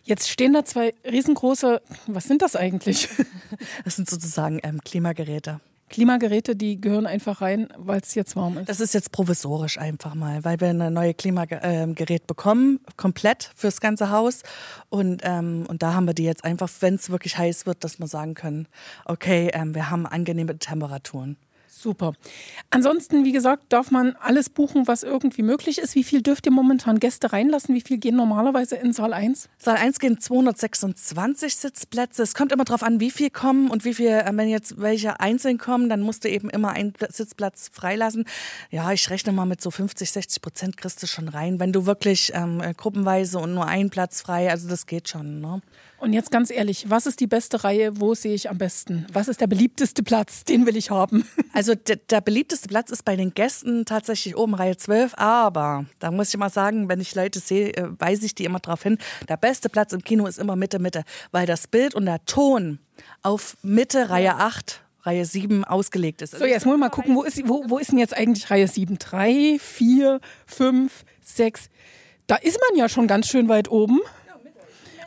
Jetzt 0.05 0.29
stehen 0.29 0.53
da 0.53 0.65
zwei 0.65 0.95
riesengroße, 1.05 1.81
was 2.07 2.25
sind 2.25 2.43
das 2.43 2.57
eigentlich? 2.57 3.09
Das 3.85 3.97
sind 3.97 4.11
sozusagen 4.11 4.59
ähm, 4.63 4.81
Klimageräte. 4.83 5.61
Klimageräte, 5.95 6.57
die 6.57 6.81
gehören 6.81 7.07
einfach 7.07 7.41
rein, 7.41 7.69
weil 7.77 8.01
es 8.01 8.17
jetzt 8.17 8.35
warm 8.35 8.59
ist. 8.59 8.69
Das 8.69 8.81
ist 8.81 8.95
jetzt 8.95 9.13
provisorisch 9.13 9.79
einfach 9.79 10.17
mal, 10.17 10.45
weil 10.45 10.61
wir 10.61 10.71
ein 10.71 10.93
neues 10.93 11.17
Klimagerät 11.17 12.27
bekommen, 12.27 12.81
komplett 12.97 13.53
fürs 13.55 13.81
ganze 13.81 14.11
Haus. 14.11 14.43
Und, 14.89 15.23
ähm, 15.25 15.67
und 15.69 15.85
da 15.85 15.95
haben 15.95 16.07
wir 16.07 16.15
die 16.15 16.25
jetzt 16.25 16.45
einfach, 16.45 16.69
wenn 16.81 16.97
es 16.97 17.11
wirklich 17.11 17.39
heiß 17.39 17.67
wird, 17.67 17.85
dass 17.85 18.01
wir 18.01 18.09
sagen 18.09 18.35
können, 18.35 18.67
okay, 19.05 19.51
ähm, 19.53 19.73
wir 19.77 19.89
haben 19.89 20.05
angenehme 20.05 20.59
Temperaturen. 20.59 21.37
Super. 21.85 22.15
Ansonsten, 22.71 23.27
wie 23.27 23.33
gesagt, 23.33 23.65
darf 23.69 23.91
man 23.91 24.17
alles 24.19 24.49
buchen, 24.49 24.89
was 24.89 25.03
irgendwie 25.03 25.43
möglich 25.43 25.77
ist. 25.77 25.95
Wie 25.95 26.03
viel 26.03 26.23
dürft 26.23 26.47
ihr 26.47 26.51
momentan 26.53 26.99
Gäste 26.99 27.31
reinlassen? 27.35 27.75
Wie 27.75 27.83
viel 27.83 27.99
gehen 27.99 28.17
normalerweise 28.17 28.77
in 28.77 28.95
Saal 28.95 29.13
1? 29.13 29.51
Saal 29.59 29.77
1 29.77 29.99
gehen 29.99 30.19
226 30.19 31.55
Sitzplätze. 31.57 32.23
Es 32.23 32.33
kommt 32.35 32.53
immer 32.53 32.65
darauf 32.65 32.83
an, 32.83 33.01
wie 33.01 33.11
viel 33.11 33.29
kommen 33.29 33.71
und 33.71 33.85
wie 33.85 33.93
viel, 33.93 34.07
äh, 34.09 34.31
wenn 34.33 34.49
jetzt 34.49 34.81
welche 34.81 35.21
einzeln 35.21 35.59
kommen, 35.59 35.91
dann 35.91 36.01
musst 36.01 36.25
du 36.25 36.31
eben 36.31 36.49
immer 36.49 36.71
einen 36.71 36.95
Pla- 36.95 37.13
Sitzplatz 37.13 37.69
freilassen. 37.71 38.25
Ja, 38.71 38.91
ich 38.93 39.11
rechne 39.11 39.33
mal 39.33 39.45
mit 39.45 39.61
so 39.61 39.71
50, 39.71 40.11
60 40.11 40.41
Prozent 40.41 40.77
kriegst 40.79 41.03
du 41.03 41.07
schon 41.07 41.29
rein, 41.29 41.61
wenn 41.61 41.71
du 41.75 41.85
wirklich 41.85 42.33
ähm, 42.35 42.63
äh, 42.63 42.73
gruppenweise 42.73 43.39
und 43.41 43.53
nur 43.53 43.67
einen 43.67 43.91
Platz 43.91 44.23
frei, 44.23 44.51
also 44.51 44.71
das 44.71 44.87
geht 44.87 45.11
schon. 45.11 45.43
Ne? 45.43 45.61
Und 46.05 46.13
jetzt 46.13 46.31
ganz 46.31 46.51
ehrlich, 46.51 46.91
was 46.91 47.07
ist 47.07 47.19
die 47.21 47.27
beste 47.27 47.65
Reihe? 47.65 47.99
Wo 47.99 48.15
sehe 48.15 48.35
ich 48.35 48.51
am 48.51 48.59
besten? 48.59 49.07
Was 49.11 49.27
ist 49.27 49.41
der 49.41 49.47
beliebteste 49.47 50.03
Platz? 50.03 50.45
Den 50.45 50.67
will 50.67 50.77
ich 50.77 50.91
haben. 50.91 51.27
Also 51.55 51.77
der, 51.77 51.97
der 51.97 52.21
beliebteste 52.21 52.67
Platz 52.67 52.91
ist 52.91 53.05
bei 53.05 53.15
den 53.15 53.33
Gästen 53.33 53.85
tatsächlich 53.85 54.37
oben 54.37 54.55
Reihe 54.55 54.77
12, 54.77 55.15
aber 55.17 55.87
da 56.01 56.11
muss 56.11 56.31
ich 56.31 56.37
mal 56.37 56.51
sagen, 56.51 56.89
wenn 56.89 57.01
ich 57.01 57.15
Leute 57.15 57.39
sehe, 57.39 57.73
äh, 57.77 57.89
weise 58.01 58.27
ich 58.27 58.35
die 58.35 58.45
immer 58.45 58.59
darauf 58.59 58.83
hin, 58.83 58.99
der 59.29 59.37
beste 59.37 59.69
Platz 59.69 59.93
im 59.93 60.03
Kino 60.03 60.27
ist 60.27 60.41
immer 60.41 60.57
Mitte, 60.57 60.81
Mitte, 60.81 61.05
weil 61.31 61.47
das 61.47 61.69
Bild 61.69 61.95
und 61.95 62.07
der 62.07 62.25
Ton 62.27 62.81
auf 63.23 63.57
Mitte, 63.63 64.11
Reihe 64.11 64.35
8, 64.35 64.83
Reihe 65.03 65.25
7 65.25 65.65
ausgelegt 65.65 66.23
ist. 66.23 66.37
So, 66.37 66.45
jetzt 66.45 66.67
wollen 66.67 66.75
wir 66.75 66.87
mal 66.87 66.91
gucken, 66.91 67.15
wo 67.15 67.23
ist, 67.23 67.41
wo, 67.49 67.65
wo 67.69 67.79
ist 67.79 67.93
denn 67.93 67.99
jetzt 67.99 68.17
eigentlich 68.17 68.51
Reihe 68.51 68.67
7? 68.67 68.99
3, 68.99 69.59
4, 69.61 70.21
5, 70.47 71.05
6. 71.23 71.69
Da 72.27 72.35
ist 72.35 72.59
man 72.69 72.77
ja 72.77 72.89
schon 72.89 73.07
ganz 73.07 73.29
schön 73.29 73.49
weit 73.49 73.71
oben. 73.71 74.01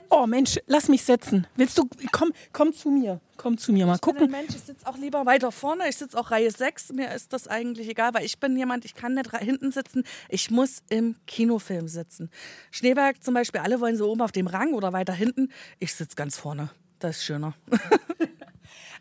Oh 0.10 0.26
Mensch, 0.26 0.58
lass 0.68 0.88
mich 0.88 1.04
setzen. 1.04 1.48
Willst 1.56 1.78
du, 1.78 1.90
komm, 2.12 2.32
komm 2.54 2.74
zu 2.74 2.90
mir. 2.90 3.20
Komm 3.36 3.58
zu 3.58 3.72
mir, 3.72 3.86
mal 3.86 3.96
Ich 3.96 4.02
gucken. 4.02 4.32
Mensch, 4.32 4.56
ich 4.56 4.62
sitze 4.62 4.88
auch 4.88 4.98
lieber 4.98 5.26
weiter 5.26 5.52
vorne. 5.52 5.88
Ich 5.90 5.98
sitze 5.98 6.18
auch 6.18 6.32
Reihe 6.32 6.50
6. 6.50 6.94
Mir 6.94 7.14
ist 7.14 7.34
das 7.34 7.48
eigentlich 7.48 7.88
egal, 7.90 8.14
weil 8.14 8.26
ich 8.26 8.40
bin 8.40 8.58
jemand, 8.58 8.86
ich 8.86 8.96
kann 8.96 9.14
nicht 9.14 9.36
hinten 9.38 9.72
sitzen. 9.72 10.04
Ich 10.30 10.50
muss 10.50 10.82
im 10.90 11.16
Kinofilm 11.28 11.88
sitzen. 11.88 12.30
Schneeberg 12.72 13.24
zum 13.24 13.34
Beispiel, 13.34 13.62
alle 13.62 13.80
wollen 13.80 13.98
so 13.98 14.10
oben 14.10 14.22
auf 14.22 14.32
dem 14.32 14.48
Rang 14.48 14.74
oder 14.74 14.94
weiter 14.94 15.14
hinten. 15.14 15.50
Ich 15.80 15.94
sitze 15.94 16.16
ganz 16.16 16.38
vorne. 16.38 16.70
Das 17.00 17.18
ist 17.18 17.26
schöner. 17.26 17.54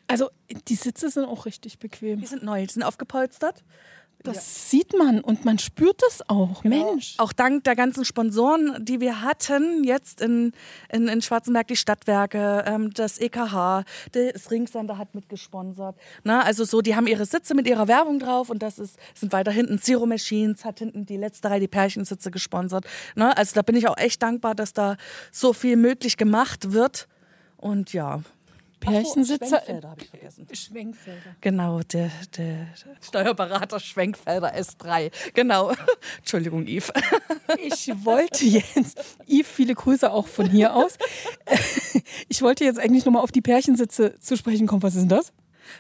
Also, 0.09 0.31
die 0.69 0.77
Sitze 0.77 1.11
sind 1.11 1.25
auch 1.25 1.47
richtig 1.47 1.79
bequem. 1.79 2.21
Die 2.21 2.27
sind 2.27 2.45
neu, 2.45 2.65
die 2.65 2.73
sind 2.73 2.85
aufgepolstert. 2.85 3.65
Das 4.23 4.71
sieht 4.71 4.97
man 4.99 5.21
und 5.21 5.45
man 5.45 5.59
spürt 5.59 6.03
es 6.09 6.29
auch. 6.29 6.65
Mensch. 6.65 7.15
Auch 7.19 7.33
dank 7.33 7.65
der 7.65 7.77
ganzen 7.77 8.05
Sponsoren, 8.05 8.85
die 8.85 9.01
wir 9.01 9.23
hatten, 9.23 9.85
jetzt 9.85 10.21
in, 10.21 10.53
in, 10.91 11.09
in 11.09 11.23
Schwarzenberg, 11.23 11.69
die 11.69 11.77
Stadtwerke, 11.77 12.65
ähm, 12.67 12.91
das 12.93 13.19
EKH, 13.19 13.85
das 14.13 14.51
Ringsender 14.51 14.99
hat 14.99 15.15
mitgesponsert. 15.15 15.97
Na, 16.25 16.43
also 16.43 16.65
so, 16.65 16.81
die 16.81 16.97
haben 16.97 17.07
ihre 17.07 17.25
Sitze 17.25 17.55
mit 17.55 17.69
ihrer 17.69 17.89
Werbung 17.89 18.19
drauf 18.19 18.51
und 18.51 18.63
das 18.63 18.79
ist, 18.79 18.99
sind 19.15 19.33
weiter 19.33 19.53
hinten 19.53 19.79
Zero 19.79 20.07
Machines, 20.07 20.65
hat 20.65 20.81
hinten 20.81 21.07
die 21.07 21.17
letzte 21.17 21.49
Reihe 21.49 21.61
die 21.61 21.69
Pärchensitze 21.69 22.31
gesponsert. 22.31 22.85
Na, 23.15 23.31
also 23.33 23.55
da 23.55 23.63
bin 23.63 23.77
ich 23.77 23.87
auch 23.89 23.97
echt 23.97 24.23
dankbar, 24.23 24.55
dass 24.55 24.73
da 24.73 24.97
so 25.31 25.53
viel 25.53 25.77
möglich 25.77 26.17
gemacht 26.17 26.73
wird. 26.73 27.07
Und 27.57 27.93
ja. 27.93 28.23
Pärchensitze. 28.87 29.47
Schwenkfelder 29.47 29.91
habe 29.91 30.03
ich 30.03 30.09
vergessen. 30.09 30.47
Schwenkfelder. 30.53 31.37
Genau, 31.41 31.81
der, 31.81 32.11
der 32.37 32.69
Steuerberater 33.01 33.81
Schwenkfelder 33.81 34.55
S3. 34.55 35.11
Genau. 35.35 35.73
Entschuldigung, 36.19 36.67
Yves. 36.67 36.93
Ich 37.63 37.89
wollte 38.05 38.45
jetzt, 38.45 38.99
Yves, 39.27 39.49
viele 39.49 39.75
Grüße 39.75 40.11
auch 40.11 40.27
von 40.27 40.49
hier 40.51 40.75
aus. 40.75 40.99
Ich 42.29 42.43
wollte 42.43 42.65
jetzt 42.65 42.79
eigentlich 42.79 43.05
nochmal 43.05 43.23
auf 43.23 43.33
die 43.33 43.41
Pärchensitze 43.41 44.19
zu 44.21 44.37
sprechen 44.37 44.67
kommen. 44.67 44.83
Was 44.83 44.95
ist 44.95 45.03
denn 45.03 45.09
das? 45.09 45.33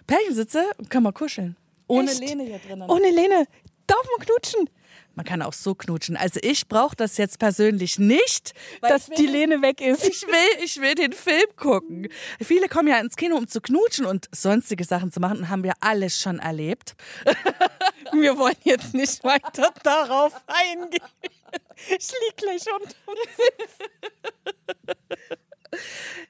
Pärchensitze 0.07 0.65
kann 0.89 1.03
man 1.03 1.15
kuscheln. 1.15 1.57
Ohne 1.87 2.11
Echt? 2.11 2.21
Lehne 2.21 2.45
hier 2.45 2.59
drinnen. 2.59 2.89
Ohne 2.91 3.11
Lene. 3.11 3.47
Darf 3.87 4.05
man 4.17 4.27
knutschen? 4.27 4.69
Man 5.17 5.25
kann 5.25 5.41
auch 5.43 5.55
so 5.55 5.75
knutschen. 5.75 6.17
Also 6.17 6.39
ich 6.43 6.69
brauche 6.69 6.95
das 6.95 7.17
jetzt 7.17 7.39
persönlich 7.39 7.99
nicht, 7.99 8.53
weil 8.81 8.91
Dass 8.91 9.07
die 9.09 9.27
Lene 9.27 9.63
weg 9.63 9.81
ist. 9.81 10.07
ich 10.07 10.23
will, 10.27 10.65
ich 10.65 10.81
will 10.81 10.95
den 10.95 11.13
Film 11.13 11.47
gucken. 11.57 12.09
Viele 12.41 12.69
kommen 12.69 12.89
ja 12.89 12.99
ins 13.01 13.17
Kino, 13.17 13.37
um 13.37 13.49
zu 13.49 13.63
knutschen 13.63 14.05
und 14.05 14.29
sonstige 14.31 14.85
Sachen 14.85 15.11
zu 15.11 15.19
machen. 15.19 15.39
Und 15.39 15.49
haben 15.49 15.65
wir 15.65 15.73
alles 15.81 16.21
schon 16.21 16.39
erlebt. 16.39 16.95
Wir 18.13 18.39
wollen 18.39 18.57
jetzt 18.63 18.95
nicht 18.95 19.25
weiter 19.25 19.75
darauf 19.83 20.33
eingehen. 20.47 21.03
Ich 21.89 22.09
lieg 22.09 22.37
gleich 22.37 22.65
unter. 22.73 22.95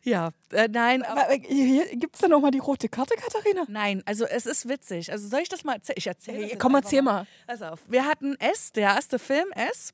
Ja, 0.06 0.30
äh, 0.52 0.68
nein, 0.68 1.02
hier 1.48 1.96
gibt's 1.96 2.20
da 2.20 2.28
noch 2.28 2.40
mal 2.40 2.52
die 2.52 2.60
rote 2.60 2.88
Karte, 2.88 3.16
Katharina? 3.16 3.64
nein, 3.66 4.04
also 4.06 4.24
es 4.24 4.46
ist 4.46 4.68
witzig. 4.68 5.10
Also 5.10 5.26
soll 5.26 5.40
ich 5.40 5.48
das 5.48 5.64
mal 5.64 5.74
erzählen? 5.74 5.96
Ich 5.98 6.06
erzähle 6.06 6.46
jetzt 6.46 6.60
Komm, 6.60 6.76
erzähl 6.76 7.02
mal. 7.02 7.26
Pass 7.48 7.60
auf, 7.60 7.80
wir 7.88 8.04
hatten 8.04 8.36
S, 8.38 8.70
der 8.70 8.94
erste 8.94 9.18
Film 9.18 9.50
S. 9.50 9.92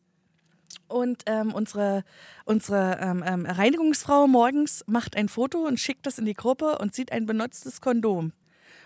Und 0.86 1.22
ähm, 1.24 1.54
unsere, 1.54 2.04
unsere 2.44 2.98
ähm, 3.00 3.24
ähm, 3.26 3.46
Reinigungsfrau 3.46 4.26
morgens 4.26 4.84
macht 4.86 5.16
ein 5.16 5.30
Foto 5.30 5.66
und 5.66 5.80
schickt 5.80 6.04
das 6.04 6.18
in 6.18 6.26
die 6.26 6.34
Gruppe 6.34 6.76
und 6.76 6.94
sieht 6.94 7.10
ein 7.10 7.24
benutztes 7.24 7.80
Kondom. 7.80 8.34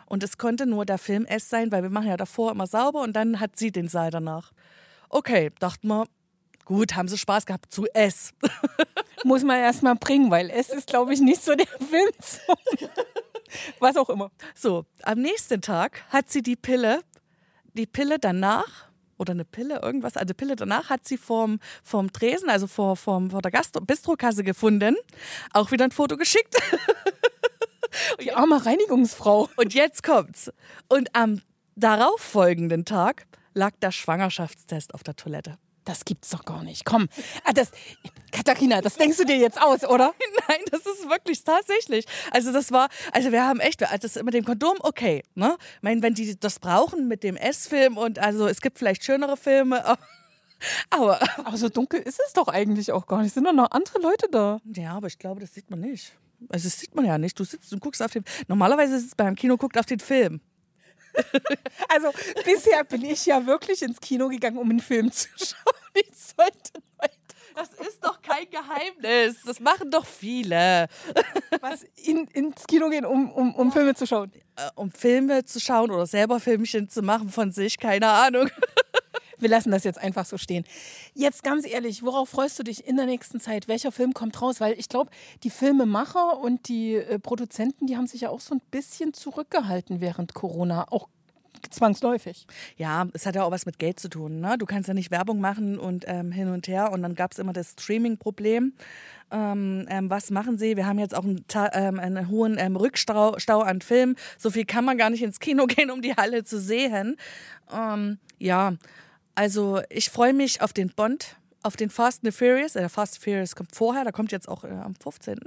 Und 0.06 0.22
es 0.22 0.38
konnte 0.38 0.64
nur 0.64 0.86
der 0.86 0.98
Film 0.98 1.24
S 1.24 1.48
sein, 1.48 1.72
weil 1.72 1.82
wir 1.82 1.90
machen 1.90 2.08
ja 2.08 2.16
davor 2.16 2.52
immer 2.52 2.68
sauber 2.68 3.02
und 3.02 3.14
dann 3.14 3.40
hat 3.40 3.56
sie 3.56 3.72
den 3.72 3.88
Saal 3.88 4.12
danach. 4.12 4.52
Okay, 5.08 5.50
dachten 5.58 5.88
wir, 5.88 6.06
gut, 6.66 6.94
haben 6.94 7.08
sie 7.08 7.16
Spaß 7.16 7.46
gehabt 7.46 7.72
zu 7.72 7.86
S. 7.94 8.34
Muss 9.24 9.42
man 9.42 9.58
erst 9.58 9.82
mal 9.82 9.94
bringen, 9.94 10.30
weil 10.30 10.50
es 10.50 10.68
ist, 10.68 10.88
glaube 10.88 11.14
ich, 11.14 11.20
nicht 11.20 11.42
so 11.42 11.54
der 11.54 11.66
Film. 11.88 12.10
Was 13.78 13.96
auch 13.96 14.10
immer. 14.10 14.30
So, 14.54 14.84
am 15.02 15.20
nächsten 15.20 15.62
Tag 15.62 16.02
hat 16.10 16.28
sie 16.28 16.42
die 16.42 16.56
Pille, 16.56 17.00
die 17.72 17.86
Pille 17.86 18.18
danach, 18.18 18.90
oder 19.18 19.32
eine 19.32 19.46
Pille, 19.46 19.80
irgendwas, 19.80 20.18
also 20.18 20.34
Pille 20.34 20.56
danach 20.56 20.90
hat 20.90 21.06
sie 21.06 21.16
vorm, 21.16 21.58
vorm 21.82 22.12
Tresen, 22.12 22.50
also 22.50 22.66
vor, 22.66 22.96
vorm, 22.96 23.30
vor 23.30 23.40
der 23.40 23.50
Gastro 23.50 23.80
Bistrokasse 23.80 24.44
gefunden. 24.44 24.94
Auch 25.54 25.70
wieder 25.70 25.84
ein 25.84 25.92
Foto 25.92 26.18
geschickt. 26.18 26.54
Die 28.20 28.32
arme 28.32 28.66
Reinigungsfrau. 28.66 29.48
Und 29.56 29.72
jetzt 29.72 30.02
kommt's. 30.02 30.52
Und 30.88 31.14
am 31.14 31.40
darauffolgenden 31.76 32.84
Tag 32.84 33.26
lag 33.54 33.72
der 33.80 33.90
Schwangerschaftstest 33.90 34.92
auf 34.92 35.02
der 35.02 35.16
Toilette. 35.16 35.56
Das 35.86 36.04
gibt's 36.04 36.30
doch 36.30 36.44
gar 36.44 36.64
nicht. 36.64 36.84
Komm. 36.84 37.08
Ah, 37.44 37.52
das, 37.52 37.70
Katharina, 38.32 38.80
das 38.80 38.96
denkst 38.96 39.18
du 39.18 39.24
dir 39.24 39.36
jetzt 39.36 39.62
aus, 39.62 39.84
oder? 39.84 40.12
Nein, 40.48 40.58
das 40.72 40.80
ist 40.80 41.08
wirklich 41.08 41.42
tatsächlich. 41.44 42.04
Also 42.32 42.52
das 42.52 42.72
war, 42.72 42.88
also 43.12 43.30
wir 43.30 43.46
haben 43.46 43.60
echt, 43.60 43.80
das 43.80 44.16
mit 44.22 44.34
dem 44.34 44.44
Kondom, 44.44 44.76
okay, 44.80 45.22
ne? 45.36 45.56
Ich 45.76 45.82
meine, 45.82 46.02
wenn 46.02 46.14
die 46.14 46.38
das 46.38 46.58
brauchen 46.58 47.06
mit 47.06 47.22
dem 47.22 47.36
S-Film 47.36 47.96
und 47.96 48.18
also 48.18 48.48
es 48.48 48.60
gibt 48.60 48.78
vielleicht 48.78 49.04
schönere 49.04 49.36
Filme, 49.36 49.96
aber 50.90 51.20
Aber 51.44 51.56
so 51.56 51.68
dunkel 51.68 52.00
ist 52.00 52.20
es 52.26 52.32
doch 52.32 52.48
eigentlich 52.48 52.90
auch 52.90 53.06
gar 53.06 53.22
nicht. 53.22 53.32
Sind 53.32 53.44
doch 53.44 53.52
noch 53.52 53.70
andere 53.70 54.00
Leute 54.00 54.26
da. 54.30 54.58
ja, 54.74 54.94
aber 54.94 55.06
ich 55.06 55.18
glaube, 55.18 55.40
das 55.40 55.54
sieht 55.54 55.70
man 55.70 55.80
nicht. 55.80 56.12
Also 56.48 56.68
das 56.68 56.80
sieht 56.80 56.94
man 56.96 57.04
ja 57.04 57.16
nicht. 57.16 57.38
Du 57.38 57.44
sitzt 57.44 57.72
und 57.72 57.80
guckst 57.80 58.02
auf 58.02 58.10
den. 58.10 58.24
Normalerweise 58.48 58.96
ist 58.96 59.06
es 59.06 59.14
beim 59.14 59.36
Kino 59.36 59.56
guckt 59.56 59.78
auf 59.78 59.86
den 59.86 60.00
Film. 60.00 60.40
Also 61.88 62.10
bisher 62.44 62.84
bin 62.84 63.04
ich 63.04 63.24
ja 63.26 63.44
wirklich 63.46 63.82
ins 63.82 64.00
Kino 64.00 64.28
gegangen, 64.28 64.58
um 64.58 64.68
einen 64.70 64.80
Film 64.80 65.10
zu 65.10 65.28
schauen. 65.36 65.74
Ich 65.94 66.08
sollte 66.14 66.82
Das 67.54 67.70
ist 67.88 68.04
doch 68.04 68.20
kein 68.20 68.46
Geheimnis. 68.50 69.36
Das 69.46 69.60
machen 69.60 69.90
doch 69.90 70.04
viele. 70.04 70.88
was 71.60 71.84
in, 71.96 72.26
ins 72.34 72.64
Kino 72.66 72.88
gehen, 72.90 73.06
um, 73.06 73.30
um, 73.32 73.54
um 73.54 73.72
Filme 73.72 73.94
zu 73.94 74.06
schauen. 74.06 74.30
Äh, 74.56 74.68
Um 74.74 74.90
Filme 74.90 75.44
zu 75.44 75.58
schauen 75.60 75.90
oder 75.90 76.06
selber 76.06 76.38
Filmchen 76.40 76.88
zu 76.90 77.02
machen 77.02 77.30
von 77.30 77.52
sich, 77.52 77.78
keine 77.78 78.08
Ahnung. 78.08 78.50
Wir 79.38 79.48
lassen 79.48 79.70
das 79.70 79.84
jetzt 79.84 79.98
einfach 79.98 80.24
so 80.24 80.38
stehen. 80.38 80.64
Jetzt 81.14 81.42
ganz 81.42 81.66
ehrlich, 81.66 82.02
worauf 82.02 82.28
freust 82.28 82.58
du 82.58 82.62
dich 82.62 82.86
in 82.86 82.96
der 82.96 83.06
nächsten 83.06 83.40
Zeit? 83.40 83.68
Welcher 83.68 83.92
Film 83.92 84.14
kommt 84.14 84.40
raus? 84.40 84.60
Weil 84.60 84.78
ich 84.78 84.88
glaube, 84.88 85.10
die 85.42 85.50
Filmemacher 85.50 86.38
und 86.38 86.68
die 86.68 86.94
äh, 86.94 87.18
Produzenten, 87.18 87.86
die 87.86 87.96
haben 87.96 88.06
sich 88.06 88.22
ja 88.22 88.30
auch 88.30 88.40
so 88.40 88.54
ein 88.54 88.62
bisschen 88.70 89.12
zurückgehalten 89.12 90.00
während 90.00 90.34
Corona, 90.34 90.86
auch 90.90 91.08
zwangsläufig. 91.70 92.46
Ja, 92.76 93.06
es 93.12 93.26
hat 93.26 93.34
ja 93.34 93.44
auch 93.44 93.50
was 93.50 93.66
mit 93.66 93.78
Geld 93.78 94.00
zu 94.00 94.08
tun. 94.08 94.40
Ne? 94.40 94.56
Du 94.58 94.66
kannst 94.66 94.88
ja 94.88 94.94
nicht 94.94 95.10
Werbung 95.10 95.40
machen 95.40 95.78
und 95.78 96.04
ähm, 96.06 96.32
hin 96.32 96.48
und 96.48 96.68
her. 96.68 96.92
Und 96.92 97.02
dann 97.02 97.14
gab 97.14 97.32
es 97.32 97.38
immer 97.38 97.52
das 97.52 97.72
Streaming-Problem. 97.72 98.72
Ähm, 99.30 99.86
ähm, 99.88 100.10
was 100.10 100.30
machen 100.30 100.58
sie? 100.58 100.76
Wir 100.76 100.86
haben 100.86 100.98
jetzt 100.98 101.14
auch 101.16 101.24
einen, 101.24 101.44
ähm, 101.72 101.98
einen 101.98 102.28
hohen 102.28 102.56
ähm, 102.58 102.76
Rückstau 102.76 103.38
Stau 103.38 103.60
an 103.60 103.80
Filmen. 103.80 104.16
So 104.38 104.50
viel 104.50 104.64
kann 104.64 104.84
man 104.84 104.98
gar 104.98 105.10
nicht 105.10 105.22
ins 105.22 105.40
Kino 105.40 105.66
gehen, 105.66 105.90
um 105.90 106.02
die 106.02 106.14
Halle 106.14 106.44
zu 106.44 106.60
sehen. 106.60 107.16
Ähm, 107.72 108.18
ja, 108.38 108.74
also 109.36 109.80
ich 109.88 110.10
freue 110.10 110.32
mich 110.32 110.60
auf 110.60 110.72
den 110.72 110.88
Bond. 110.90 111.36
Auf 111.62 111.74
den 111.74 111.90
Fast 111.90 112.22
and 112.22 112.32
the 112.32 112.38
Furious, 112.38 112.74
der 112.74 112.88
Fast 112.88 113.14
and 113.16 113.24
Furious 113.24 113.56
kommt 113.56 113.74
vorher, 113.74 114.04
der 114.04 114.12
kommt 114.12 114.30
jetzt 114.30 114.48
auch 114.48 114.62
äh, 114.62 114.68
am 114.68 114.94
15. 114.94 115.40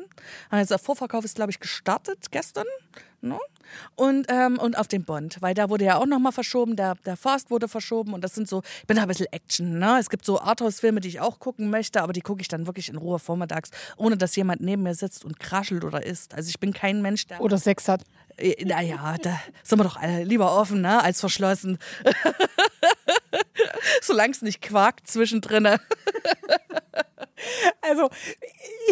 Also 0.50 0.74
der 0.76 0.80
Vorverkauf 0.80 1.24
ist, 1.24 1.36
glaube 1.36 1.52
ich, 1.52 1.62
gestartet 1.62 2.30
gestern. 2.30 2.66
Ne? 3.22 3.40
Und, 3.96 4.28
ähm, 4.30 4.58
und 4.60 4.78
auf 4.78 4.90
den 4.90 5.06
Bond, 5.06 5.38
weil 5.42 5.54
da 5.54 5.70
wurde 5.70 5.86
ja 5.86 5.96
auch 5.98 6.06
nochmal 6.06 6.32
verschoben, 6.34 6.76
der, 6.76 6.96
der 7.06 7.16
Fast 7.16 7.52
wurde 7.52 7.70
verschoben 7.70 8.14
und 8.14 8.22
das 8.22 8.36
sind 8.36 8.50
so, 8.50 8.64
ich 8.82 8.88
bin 8.88 8.98
da 8.98 9.04
ein 9.04 9.08
bisschen 9.08 9.28
Action, 9.32 9.80
ne? 9.80 9.98
Es 10.00 10.10
gibt 10.10 10.26
so 10.26 10.42
Arthouse-Filme, 10.42 11.00
die 11.00 11.08
ich 11.10 11.20
auch 11.22 11.40
gucken 11.40 11.70
möchte, 11.70 12.02
aber 12.02 12.12
die 12.12 12.22
gucke 12.22 12.42
ich 12.42 12.48
dann 12.50 12.66
wirklich 12.66 12.90
in 12.90 12.98
Ruhe 12.98 13.20
vormittags, 13.20 13.70
ohne 13.96 14.18
dass 14.18 14.36
jemand 14.36 14.62
neben 14.62 14.84
mir 14.84 14.96
sitzt 14.96 15.24
und 15.24 15.40
kraschelt 15.40 15.84
oder 15.84 16.06
isst. 16.06 16.34
Also 16.34 16.50
ich 16.50 16.60
bin 16.60 16.74
kein 16.74 17.02
Mensch, 17.02 17.28
der. 17.28 17.40
Oder 17.42 17.58
Sex 17.58 17.88
hat. 17.88 18.02
Äh, 18.38 18.66
Naja, 18.66 19.16
da 19.22 19.40
sind 19.64 19.80
wir 19.80 19.84
doch 19.84 20.02
lieber 20.24 20.58
offen, 20.58 20.82
ne, 20.82 21.02
als 21.02 21.20
verschlossen. 21.20 21.78
Solange 24.02 24.32
es 24.32 24.42
nicht 24.42 24.62
quakt 24.62 25.08
zwischendrin. 25.08 25.68
Also, 27.82 28.10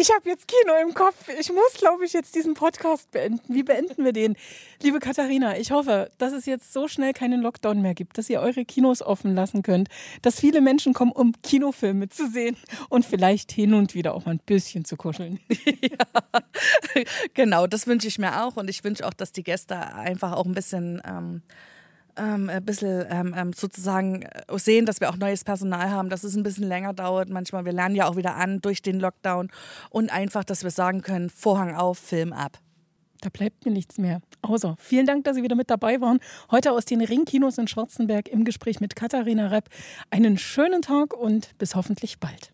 ich 0.00 0.10
habe 0.10 0.28
jetzt 0.28 0.48
Kino 0.48 0.72
im 0.82 0.94
Kopf. 0.94 1.28
Ich 1.38 1.52
muss, 1.52 1.74
glaube 1.74 2.04
ich, 2.04 2.12
jetzt 2.12 2.34
diesen 2.34 2.54
Podcast 2.54 3.10
beenden. 3.10 3.54
Wie 3.54 3.62
beenden 3.62 4.04
wir 4.04 4.12
den? 4.12 4.36
Liebe 4.82 4.98
Katharina, 5.00 5.58
ich 5.58 5.70
hoffe, 5.70 6.10
dass 6.18 6.32
es 6.32 6.46
jetzt 6.46 6.72
so 6.72 6.88
schnell 6.88 7.12
keinen 7.12 7.42
Lockdown 7.42 7.82
mehr 7.82 7.94
gibt, 7.94 8.16
dass 8.16 8.30
ihr 8.30 8.40
eure 8.40 8.64
Kinos 8.64 9.02
offen 9.02 9.34
lassen 9.34 9.62
könnt, 9.62 9.88
dass 10.22 10.40
viele 10.40 10.60
Menschen 10.60 10.94
kommen, 10.94 11.12
um 11.12 11.32
Kinofilme 11.42 12.08
zu 12.08 12.28
sehen 12.28 12.56
und 12.88 13.04
vielleicht 13.04 13.52
hin 13.52 13.74
und 13.74 13.94
wieder 13.94 14.14
auch 14.14 14.24
mal 14.24 14.32
ein 14.32 14.40
bisschen 14.44 14.84
zu 14.84 14.96
kuscheln. 14.96 15.40
genau, 17.34 17.66
das 17.66 17.86
wünsche 17.86 18.08
ich 18.08 18.18
mir 18.18 18.44
auch 18.44 18.56
und 18.56 18.70
ich 18.70 18.82
wünsche 18.84 19.06
auch, 19.06 19.14
dass 19.14 19.32
die 19.32 19.42
Gäste 19.42 19.76
einfach 19.94 20.32
auch 20.32 20.46
ein 20.46 20.54
bisschen. 20.54 21.02
Ähm, 21.04 21.42
ähm, 22.18 22.48
ein 22.48 22.64
bisschen 22.64 23.06
ähm, 23.08 23.34
ähm, 23.36 23.52
sozusagen 23.52 24.22
äh, 24.22 24.58
sehen, 24.58 24.86
dass 24.86 25.00
wir 25.00 25.10
auch 25.10 25.16
neues 25.16 25.44
Personal 25.44 25.90
haben, 25.90 26.08
dass 26.08 26.24
es 26.24 26.36
ein 26.36 26.42
bisschen 26.42 26.66
länger 26.66 26.92
dauert. 26.92 27.28
Manchmal, 27.28 27.64
wir 27.64 27.72
lernen 27.72 27.94
ja 27.94 28.08
auch 28.08 28.16
wieder 28.16 28.36
an 28.36 28.60
durch 28.60 28.82
den 28.82 29.00
Lockdown 29.00 29.50
und 29.90 30.12
einfach, 30.12 30.44
dass 30.44 30.64
wir 30.64 30.70
sagen 30.70 31.02
können, 31.02 31.30
Vorhang 31.30 31.74
auf, 31.74 31.98
Film 31.98 32.32
ab. 32.32 32.58
Da 33.20 33.30
bleibt 33.30 33.64
mir 33.64 33.72
nichts 33.72 33.98
mehr. 33.98 34.20
Außer 34.42 34.76
vielen 34.78 35.06
Dank, 35.06 35.24
dass 35.24 35.36
Sie 35.36 35.42
wieder 35.42 35.56
mit 35.56 35.70
dabei 35.70 36.00
waren. 36.00 36.20
Heute 36.50 36.72
aus 36.72 36.84
den 36.84 37.00
Ringkinos 37.00 37.58
in 37.58 37.66
Schwarzenberg 37.66 38.28
im 38.28 38.44
Gespräch 38.44 38.80
mit 38.80 38.94
Katharina 38.94 39.48
Repp. 39.48 39.68
Einen 40.10 40.38
schönen 40.38 40.82
Tag 40.82 41.14
und 41.14 41.56
bis 41.58 41.74
hoffentlich 41.74 42.20
bald. 42.20 42.52